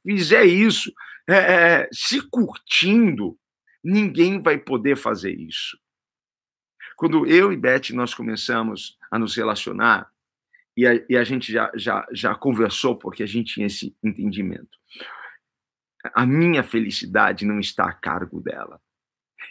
fizer 0.06 0.44
isso, 0.44 0.92
é, 1.28 1.34
é, 1.34 1.88
se 1.92 2.20
curtindo, 2.30 3.36
ninguém 3.82 4.40
vai 4.40 4.58
poder 4.58 4.96
fazer 4.96 5.32
isso. 5.32 5.76
Quando 6.96 7.26
eu 7.26 7.52
e 7.52 7.56
Beth 7.56 7.90
nós 7.92 8.14
começamos 8.14 8.98
a 9.10 9.18
nos 9.18 9.36
relacionar, 9.36 10.10
e 10.76 10.86
a, 10.86 10.94
e 11.08 11.16
a 11.16 11.24
gente 11.24 11.52
já, 11.52 11.70
já, 11.74 12.06
já 12.12 12.34
conversou 12.34 12.96
porque 12.96 13.22
a 13.22 13.26
gente 13.26 13.54
tinha 13.54 13.66
esse 13.66 13.96
entendimento. 14.02 14.78
A 16.14 16.26
minha 16.26 16.62
felicidade 16.62 17.44
não 17.44 17.58
está 17.60 17.88
a 17.88 17.92
cargo 17.92 18.40
dela. 18.40 18.80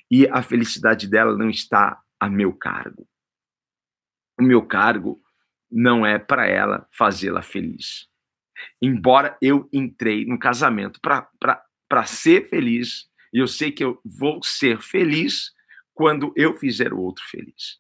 E 0.10 0.28
a 0.28 0.42
felicidade 0.42 1.08
dela 1.08 1.36
não 1.38 1.50
está 1.50 2.02
a 2.20 2.30
meu 2.30 2.54
cargo. 2.54 3.08
O 4.40 4.44
meu 4.44 4.66
cargo 4.66 5.22
não 5.72 6.06
é 6.06 6.20
para 6.20 6.48
ela 6.48 6.88
fazê-la 6.92 7.42
feliz. 7.42 8.08
Embora 8.82 9.38
eu 9.42 9.68
entrei 9.72 10.26
no 10.26 10.40
casamento 10.40 11.00
para 11.02 12.06
ser 12.06 12.48
feliz, 12.50 13.10
e 13.34 13.40
eu 13.40 13.48
sei 13.48 13.72
que 13.72 13.84
eu 13.84 14.00
vou 14.04 14.42
ser 14.44 14.82
feliz 14.82 15.54
quando 15.96 16.32
eu 16.36 16.54
fizer 16.54 16.94
o 16.94 17.00
outro 17.00 17.24
feliz. 17.26 17.80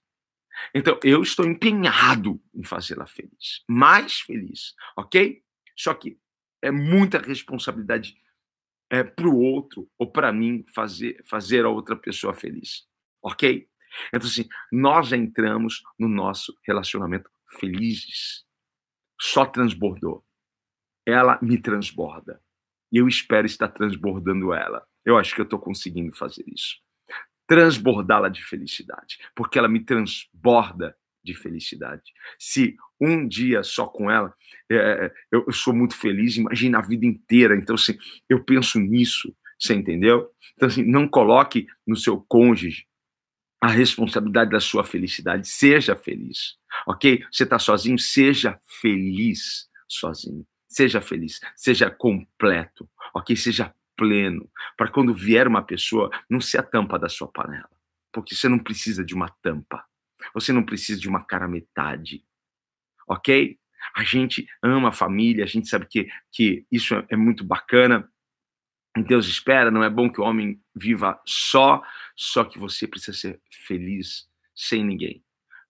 Então, 0.73 0.99
eu 1.03 1.21
estou 1.21 1.45
empenhado 1.45 2.41
em 2.53 2.63
fazê-la 2.63 3.05
feliz, 3.05 3.63
mais 3.69 4.21
feliz, 4.21 4.73
ok? 4.97 5.43
Só 5.75 5.93
que 5.93 6.17
é 6.61 6.71
muita 6.71 7.19
responsabilidade 7.19 8.17
é, 8.89 9.03
para 9.03 9.27
o 9.27 9.37
outro 9.37 9.87
ou 9.97 10.09
para 10.09 10.31
mim 10.31 10.65
fazer, 10.73 11.21
fazer 11.25 11.65
a 11.65 11.69
outra 11.69 11.95
pessoa 11.95 12.33
feliz, 12.33 12.87
ok? 13.21 13.69
Então, 14.13 14.27
assim, 14.27 14.47
nós 14.71 15.11
entramos 15.11 15.83
no 15.99 16.07
nosso 16.07 16.57
relacionamento 16.65 17.29
felizes. 17.59 18.43
Só 19.19 19.45
transbordou. 19.45 20.25
Ela 21.05 21.39
me 21.41 21.61
transborda. 21.61 22.41
E 22.91 22.97
eu 22.97 23.07
espero 23.07 23.45
estar 23.45 23.69
transbordando 23.69 24.53
ela. 24.53 24.85
Eu 25.03 25.17
acho 25.17 25.33
que 25.33 25.41
eu 25.41 25.45
estou 25.45 25.59
conseguindo 25.59 26.15
fazer 26.15 26.43
isso. 26.47 26.81
Transbordá-la 27.47 28.29
de 28.29 28.43
felicidade. 28.43 29.17
Porque 29.35 29.57
ela 29.59 29.67
me 29.67 29.79
transborda 29.79 30.95
de 31.23 31.33
felicidade. 31.33 32.03
Se 32.37 32.75
um 33.01 33.27
dia 33.27 33.63
só 33.63 33.87
com 33.87 34.09
ela, 34.09 34.33
é, 34.71 35.11
eu, 35.31 35.43
eu, 35.47 35.53
sou 35.53 35.73
muito 35.73 35.95
feliz, 35.97 36.37
imagina 36.37 36.77
a 36.77 36.81
vida 36.81 37.05
inteira. 37.05 37.55
Então, 37.55 37.75
assim, 37.75 37.97
eu 38.29 38.43
penso 38.43 38.79
nisso, 38.79 39.35
você 39.59 39.73
entendeu? 39.73 40.29
Então, 40.53 40.67
assim, 40.67 40.83
não 40.83 41.07
coloque 41.07 41.67
no 41.85 41.95
seu 41.95 42.21
cônjuge 42.21 42.85
a 43.59 43.67
responsabilidade 43.67 44.51
da 44.51 44.59
sua 44.59 44.83
felicidade. 44.83 45.47
Seja 45.47 45.95
feliz, 45.95 46.55
ok? 46.87 47.23
Você 47.31 47.43
está 47.43 47.57
sozinho, 47.57 47.97
seja 47.97 48.59
feliz 48.79 49.67
sozinho. 49.87 50.45
Seja 50.67 50.99
feliz, 50.99 51.39
seja 51.55 51.89
completo, 51.89 52.89
ok? 53.13 53.35
Seja 53.35 53.73
pleno, 53.95 54.49
para 54.77 54.89
quando 54.89 55.13
vier 55.13 55.47
uma 55.47 55.63
pessoa, 55.63 56.09
não 56.29 56.41
ser 56.41 56.59
a 56.59 56.63
tampa 56.63 56.99
da 56.99 57.09
sua 57.09 57.27
panela, 57.27 57.69
porque 58.11 58.35
você 58.35 58.47
não 58.47 58.59
precisa 58.59 59.03
de 59.03 59.13
uma 59.13 59.29
tampa, 59.41 59.83
você 60.33 60.51
não 60.51 60.63
precisa 60.63 60.99
de 60.99 61.07
uma 61.07 61.23
cara 61.23 61.47
metade, 61.47 62.23
ok? 63.07 63.57
A 63.95 64.03
gente 64.03 64.47
ama 64.61 64.89
a 64.89 64.93
família, 64.93 65.43
a 65.43 65.47
gente 65.47 65.67
sabe 65.67 65.85
que, 65.85 66.09
que 66.31 66.65
isso 66.71 66.95
é, 66.95 67.05
é 67.09 67.15
muito 67.15 67.43
bacana, 67.43 68.09
Deus 69.03 69.27
espera, 69.27 69.69
não 69.69 69.83
é 69.83 69.89
bom 69.89 70.09
que 70.09 70.21
o 70.21 70.23
homem 70.23 70.61
viva 70.73 71.19
só, 71.25 71.81
só 72.15 72.45
que 72.45 72.57
você 72.57 72.87
precisa 72.87 73.17
ser 73.17 73.41
feliz 73.67 74.27
sem 74.55 74.83
ninguém. 74.83 75.23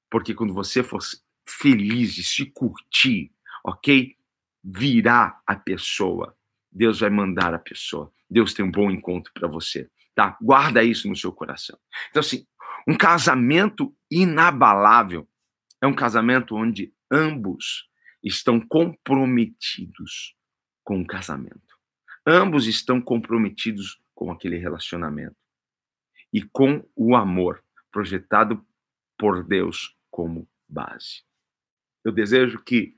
Porque 0.10 0.34
quando 0.34 0.54
você 0.54 0.84
for 0.84 1.02
feliz 1.48 2.18
e 2.18 2.24
se 2.24 2.46
curtir, 2.46 3.32
ok? 3.64 4.16
Virá 4.64 5.42
a 5.46 5.56
pessoa. 5.56 6.35
Deus 6.76 7.00
vai 7.00 7.10
mandar 7.10 7.54
a 7.54 7.60
pessoa. 7.60 8.12
Deus 8.30 8.54
tem 8.54 8.66
um 8.66 8.72
bom 8.72 8.92
encontro 8.92 9.32
para 9.34 9.48
você, 9.48 9.90
tá? 10.14 10.38
Guarda 10.42 10.84
isso 10.84 11.08
no 11.08 11.16
seu 11.16 11.32
coração. 11.32 11.80
Então, 12.10 12.20
assim, 12.20 12.46
um 12.86 12.98
casamento 12.98 13.96
inabalável 14.12 15.28
é 15.82 15.88
um 15.88 15.96
casamento 15.96 16.54
onde 16.56 16.94
ambos 17.10 17.90
estão 18.22 18.60
comprometidos 18.60 20.36
com 20.84 21.02
o 21.02 21.08
casamento. 21.08 21.80
Ambos 22.28 22.68
estão 22.68 23.00
comprometidos 23.00 24.02
com 24.14 24.32
aquele 24.32 24.58
relacionamento 24.58 25.38
e 26.34 26.42
com 26.44 26.86
o 26.96 27.16
amor 27.16 27.64
projetado 27.92 28.66
por 29.18 29.48
Deus 29.48 29.96
como 30.12 30.50
base. 30.68 31.24
Eu 32.04 32.12
desejo 32.12 32.62
que 32.64 32.98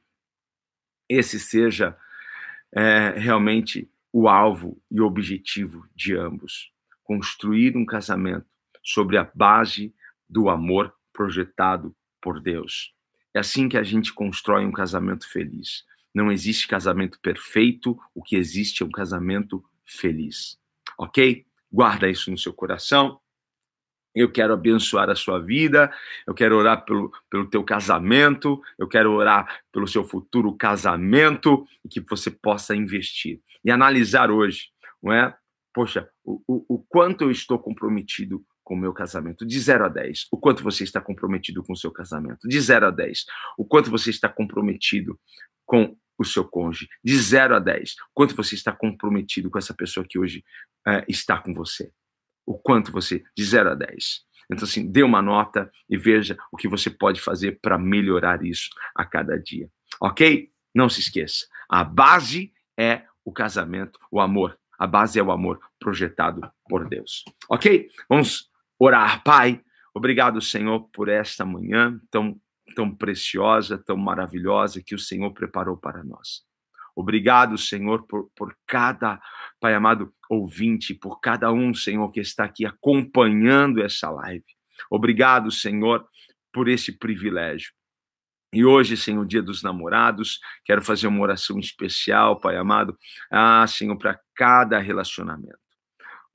esse 1.09 1.39
seja 1.39 1.97
é, 2.73 3.11
realmente 3.17 3.89
o 4.11 4.27
alvo 4.27 4.81
e 4.89 4.99
o 4.99 5.05
objetivo 5.05 5.87
de 5.95 6.15
ambos. 6.15 6.71
Construir 7.03 7.75
um 7.77 7.85
casamento 7.85 8.47
sobre 8.83 9.17
a 9.17 9.29
base 9.33 9.93
do 10.29 10.49
amor 10.49 10.93
projetado 11.13 11.95
por 12.21 12.39
Deus. 12.39 12.93
É 13.33 13.39
assim 13.39 13.69
que 13.69 13.77
a 13.77 13.83
gente 13.83 14.13
constrói 14.13 14.65
um 14.65 14.71
casamento 14.71 15.29
feliz. 15.29 15.83
Não 16.13 16.31
existe 16.31 16.67
casamento 16.67 17.19
perfeito, 17.19 17.97
o 18.15 18.23
que 18.23 18.35
existe 18.35 18.81
é 18.81 18.85
um 18.85 18.91
casamento 18.91 19.63
feliz. 19.85 20.57
Ok? 20.97 21.45
Guarda 21.71 22.09
isso 22.09 22.31
no 22.31 22.37
seu 22.37 22.53
coração. 22.53 23.19
Eu 24.17 24.31
quero 24.31 24.53
abençoar 24.53 25.11
a 25.11 25.15
sua 25.15 25.39
vida, 25.39 25.91
eu 26.25 26.33
quero 26.33 26.57
orar 26.57 26.83
pelo, 26.83 27.11
pelo 27.29 27.47
teu 27.47 27.63
casamento, 27.63 28.59
eu 28.77 28.87
quero 28.87 29.11
orar 29.11 29.61
pelo 29.71 29.87
seu 29.87 30.03
futuro 30.03 30.51
casamento 30.57 31.67
e 31.85 31.87
que 31.87 32.01
você 32.01 32.31
possa 32.31 32.75
investir. 32.75 33.39
E 33.63 33.69
analisar 33.69 34.31
hoje, 34.31 34.69
não 35.01 35.13
é? 35.13 35.35
Poxa, 35.71 36.09
o, 36.23 36.41
o, 36.47 36.65
o 36.67 36.85
quanto 36.89 37.25
eu 37.25 37.31
estou 37.31 37.59
comprometido 37.59 38.43
com 38.63 38.73
o 38.73 38.77
meu 38.77 38.91
casamento, 38.91 39.45
de 39.45 39.59
0 39.59 39.85
a 39.85 39.87
10. 39.87 40.25
O 40.31 40.37
quanto 40.37 40.63
você 40.63 40.83
está 40.83 40.99
comprometido 40.99 41.63
com 41.63 41.73
o 41.73 41.77
seu 41.77 41.91
casamento, 41.91 42.49
de 42.49 42.59
0 42.59 42.87
a 42.87 42.91
10. 42.91 43.25
O 43.55 43.63
quanto 43.63 43.91
você 43.91 44.09
está 44.09 44.27
comprometido 44.27 45.19
com 45.63 45.95
o 46.17 46.25
seu 46.25 46.43
cônjuge, 46.43 46.89
de 47.03 47.15
0 47.15 47.55
a 47.55 47.59
10. 47.59 47.95
Quanto 48.15 48.35
você 48.35 48.55
está 48.55 48.71
comprometido 48.71 49.51
com 49.51 49.59
essa 49.59 49.75
pessoa 49.75 50.05
que 50.09 50.17
hoje 50.17 50.43
é, 50.87 51.05
está 51.07 51.37
com 51.37 51.53
você? 51.53 51.91
O 52.47 52.57
quanto 52.57 52.91
você, 52.91 53.23
de 53.35 53.43
0 53.43 53.71
a 53.71 53.75
10. 53.75 54.25
Então, 54.49 54.63
assim, 54.63 54.89
dê 54.89 55.03
uma 55.03 55.21
nota 55.21 55.69
e 55.89 55.97
veja 55.97 56.37
o 56.51 56.57
que 56.57 56.67
você 56.67 56.89
pode 56.89 57.19
fazer 57.19 57.59
para 57.61 57.77
melhorar 57.77 58.43
isso 58.43 58.69
a 58.95 59.05
cada 59.05 59.37
dia. 59.37 59.69
Ok? 60.01 60.49
Não 60.73 60.87
se 60.87 61.01
esqueça. 61.01 61.45
A 61.69 61.83
base 61.83 62.53
é 62.79 63.03
o 63.25 63.31
casamento, 63.31 63.99
o 64.09 64.21
amor. 64.21 64.57
A 64.79 64.87
base 64.87 65.19
é 65.19 65.23
o 65.23 65.31
amor 65.31 65.59
projetado 65.77 66.49
por 66.69 66.87
Deus. 66.87 67.25
Ok? 67.49 67.89
Vamos 68.07 68.49
orar. 68.79 69.21
Pai, 69.23 69.61
obrigado, 69.93 70.39
Senhor, 70.39 70.87
por 70.93 71.09
esta 71.09 71.43
manhã 71.43 71.99
tão 72.09 72.39
tão 72.75 72.93
preciosa, 72.93 73.77
tão 73.77 73.97
maravilhosa 73.97 74.83
que 74.83 74.93
o 74.93 74.99
Senhor 74.99 75.33
preparou 75.33 75.75
para 75.75 76.03
nós. 76.03 76.43
Obrigado, 76.97 77.59
Senhor, 77.59 78.07
por, 78.07 78.27
por 78.35 78.57
cada, 78.65 79.21
Pai 79.59 79.75
amado, 79.75 80.11
ouvinte, 80.27 80.95
por 80.95 81.19
cada 81.19 81.51
um, 81.51 81.71
Senhor, 81.71 82.09
que 82.11 82.19
está 82.19 82.45
aqui 82.45 82.65
acompanhando 82.65 83.83
essa 83.83 84.09
live. 84.09 84.43
Obrigado, 84.89 85.51
Senhor, 85.51 86.07
por 86.51 86.67
esse 86.67 86.97
privilégio. 86.97 87.71
E 88.51 88.65
hoje, 88.65 88.97
Senhor, 88.97 89.23
dia 89.27 89.43
dos 89.43 89.61
namorados, 89.61 90.39
quero 90.65 90.81
fazer 90.81 91.05
uma 91.05 91.21
oração 91.21 91.59
especial, 91.59 92.39
Pai 92.39 92.57
amado, 92.57 92.97
ah, 93.29 93.67
Senhor, 93.67 93.95
para 93.95 94.19
cada 94.33 94.79
relacionamento 94.79 95.66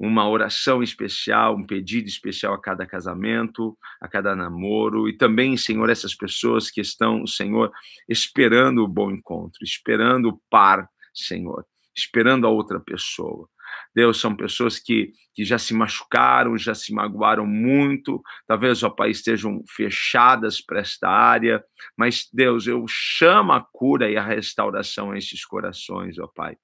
uma 0.03 0.29
oração 0.29 0.83
especial, 0.83 1.55
um 1.55 1.65
pedido 1.65 2.09
especial 2.09 2.55
a 2.55 2.61
cada 2.61 2.85
casamento, 2.85 3.79
a 4.01 4.09
cada 4.09 4.35
namoro, 4.35 5.09
e 5.09 5.17
também, 5.17 5.57
Senhor, 5.57 5.89
essas 5.89 6.13
pessoas 6.13 6.69
que 6.69 6.81
estão, 6.81 7.25
Senhor, 7.25 7.71
esperando 8.09 8.83
o 8.83 8.89
bom 8.89 9.13
encontro, 9.13 9.63
esperando 9.63 10.31
o 10.31 10.41
par, 10.51 10.89
Senhor, 11.15 11.65
esperando 11.97 12.49
a 12.49 12.51
outra 12.51 12.81
pessoa. 12.81 13.49
Deus, 13.95 14.21
são 14.21 14.35
pessoas 14.35 14.77
que, 14.77 15.13
que 15.33 15.45
já 15.45 15.57
se 15.57 15.73
machucaram, 15.73 16.59
já 16.59 16.75
se 16.75 16.93
magoaram 16.93 17.47
muito, 17.47 18.21
talvez, 18.45 18.83
ó 18.83 18.91
Pai, 18.91 19.11
estejam 19.11 19.63
fechadas 19.69 20.61
para 20.61 20.81
esta 20.81 21.09
área, 21.09 21.63
mas, 21.97 22.29
Deus, 22.33 22.67
eu 22.67 22.85
chamo 22.89 23.53
a 23.53 23.61
cura 23.61 24.11
e 24.11 24.17
a 24.17 24.25
restauração 24.25 25.13
a 25.13 25.17
esses 25.17 25.45
corações, 25.45 26.19
ó 26.19 26.27
Pai. 26.27 26.57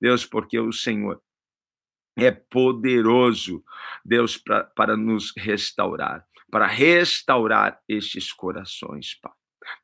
Deus, 0.00 0.24
porque 0.24 0.58
o 0.58 0.72
Senhor 0.72 1.20
é 2.18 2.30
poderoso, 2.30 3.62
Deus, 4.04 4.42
para 4.74 4.96
nos 4.96 5.32
restaurar, 5.36 6.24
para 6.50 6.66
restaurar 6.66 7.80
estes 7.88 8.32
corações, 8.32 9.14
Pai. 9.20 9.32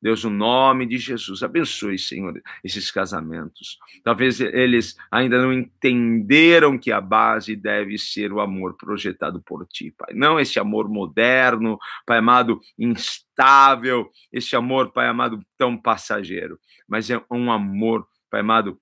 Deus, 0.01 0.25
no 0.25 0.31
nome 0.31 0.87
de 0.87 0.99
Jesus, 0.99 1.43
abençoe, 1.43 1.99
Senhor, 1.99 2.41
esses 2.63 2.91
casamentos. 2.91 3.79
Talvez 4.03 4.41
eles 4.41 4.97
ainda 5.11 5.41
não 5.41 5.53
entenderam 5.53 6.79
que 6.79 6.93
a 6.93 7.01
base 7.01 7.55
deve 7.57 7.99
ser 7.99 8.33
o 8.33 8.41
amor 8.41 8.77
projetado 8.77 9.43
por 9.43 9.67
ti, 9.67 9.95
Pai. 9.97 10.15
Não 10.15 10.39
esse 10.39 10.59
amor 10.59 10.89
moderno, 10.89 11.79
Pai 12.07 12.19
amado, 12.19 12.61
instável, 12.79 14.11
esse 14.33 14.57
amor, 14.57 14.93
Pai 14.93 15.07
amado, 15.07 15.41
tão 15.57 15.77
passageiro, 15.77 16.59
mas 16.89 17.11
é 17.11 17.23
um 17.31 17.51
amor, 17.51 18.07
Pai 18.31 18.41
amado, 18.41 18.81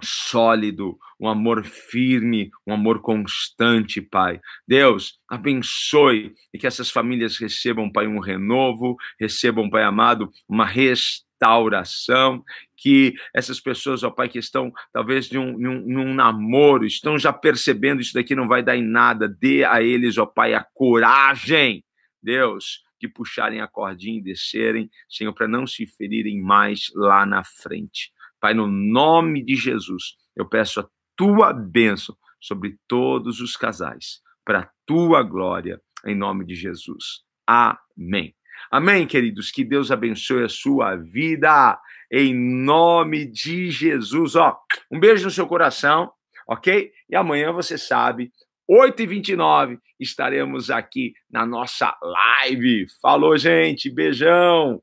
sólido, 0.00 0.98
um 1.20 1.28
amor 1.28 1.64
firme, 1.64 2.50
um 2.66 2.72
amor 2.72 3.00
constante, 3.00 4.00
Pai. 4.00 4.40
Deus, 4.66 5.18
abençoe 5.28 6.34
e 6.52 6.58
que 6.58 6.66
essas 6.66 6.90
famílias 6.90 7.36
recebam, 7.38 7.90
Pai, 7.90 8.06
um 8.06 8.18
renovo, 8.18 8.96
recebam, 9.18 9.70
Pai 9.70 9.84
amado, 9.84 10.30
uma 10.48 10.66
restauração, 10.66 12.42
que 12.76 13.14
essas 13.34 13.60
pessoas, 13.60 14.02
ó 14.02 14.10
Pai, 14.10 14.28
que 14.28 14.38
estão 14.38 14.72
talvez 14.92 15.30
num, 15.30 15.56
num 15.56 16.14
namoro, 16.14 16.84
estão 16.84 17.18
já 17.18 17.32
percebendo 17.32 18.00
isso 18.00 18.14
daqui 18.14 18.34
não 18.34 18.48
vai 18.48 18.62
dar 18.62 18.76
em 18.76 18.84
nada, 18.84 19.28
dê 19.28 19.64
a 19.64 19.82
eles, 19.82 20.18
ó 20.18 20.26
Pai, 20.26 20.54
a 20.54 20.66
coragem, 20.74 21.84
Deus, 22.20 22.82
de 23.00 23.08
puxarem 23.08 23.60
a 23.60 23.68
cordinha 23.68 24.18
e 24.18 24.22
descerem, 24.22 24.88
Senhor, 25.08 25.32
para 25.32 25.48
não 25.48 25.66
se 25.66 25.86
ferirem 25.86 26.40
mais 26.40 26.90
lá 26.94 27.26
na 27.26 27.42
frente. 27.44 28.12
Pai, 28.42 28.54
no 28.54 28.66
nome 28.66 29.40
de 29.44 29.54
Jesus, 29.54 30.16
eu 30.34 30.48
peço 30.48 30.80
a 30.80 30.88
tua 31.16 31.52
bênção 31.52 32.16
sobre 32.40 32.76
todos 32.88 33.40
os 33.40 33.56
casais, 33.56 34.20
para 34.44 34.58
a 34.62 34.70
tua 34.84 35.22
glória, 35.22 35.80
em 36.04 36.16
nome 36.16 36.44
de 36.44 36.56
Jesus. 36.56 37.20
Amém. 37.46 38.34
Amém, 38.68 39.06
queridos. 39.06 39.52
Que 39.52 39.64
Deus 39.64 39.92
abençoe 39.92 40.42
a 40.42 40.48
sua 40.48 40.96
vida, 40.96 41.78
em 42.10 42.34
nome 42.34 43.26
de 43.26 43.70
Jesus. 43.70 44.34
Ó, 44.34 44.58
um 44.90 44.98
beijo 44.98 45.26
no 45.26 45.30
seu 45.30 45.46
coração, 45.46 46.10
ok? 46.48 46.90
E 47.08 47.14
amanhã 47.14 47.52
você 47.52 47.78
sabe, 47.78 48.32
8h29, 48.68 49.78
estaremos 50.00 50.68
aqui 50.68 51.12
na 51.30 51.46
nossa 51.46 51.96
live. 52.02 52.86
Falou, 53.00 53.38
gente. 53.38 53.88
Beijão. 53.88 54.82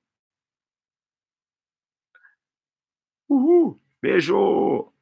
Uhul! 3.29 3.79
Beijo! 4.01 4.93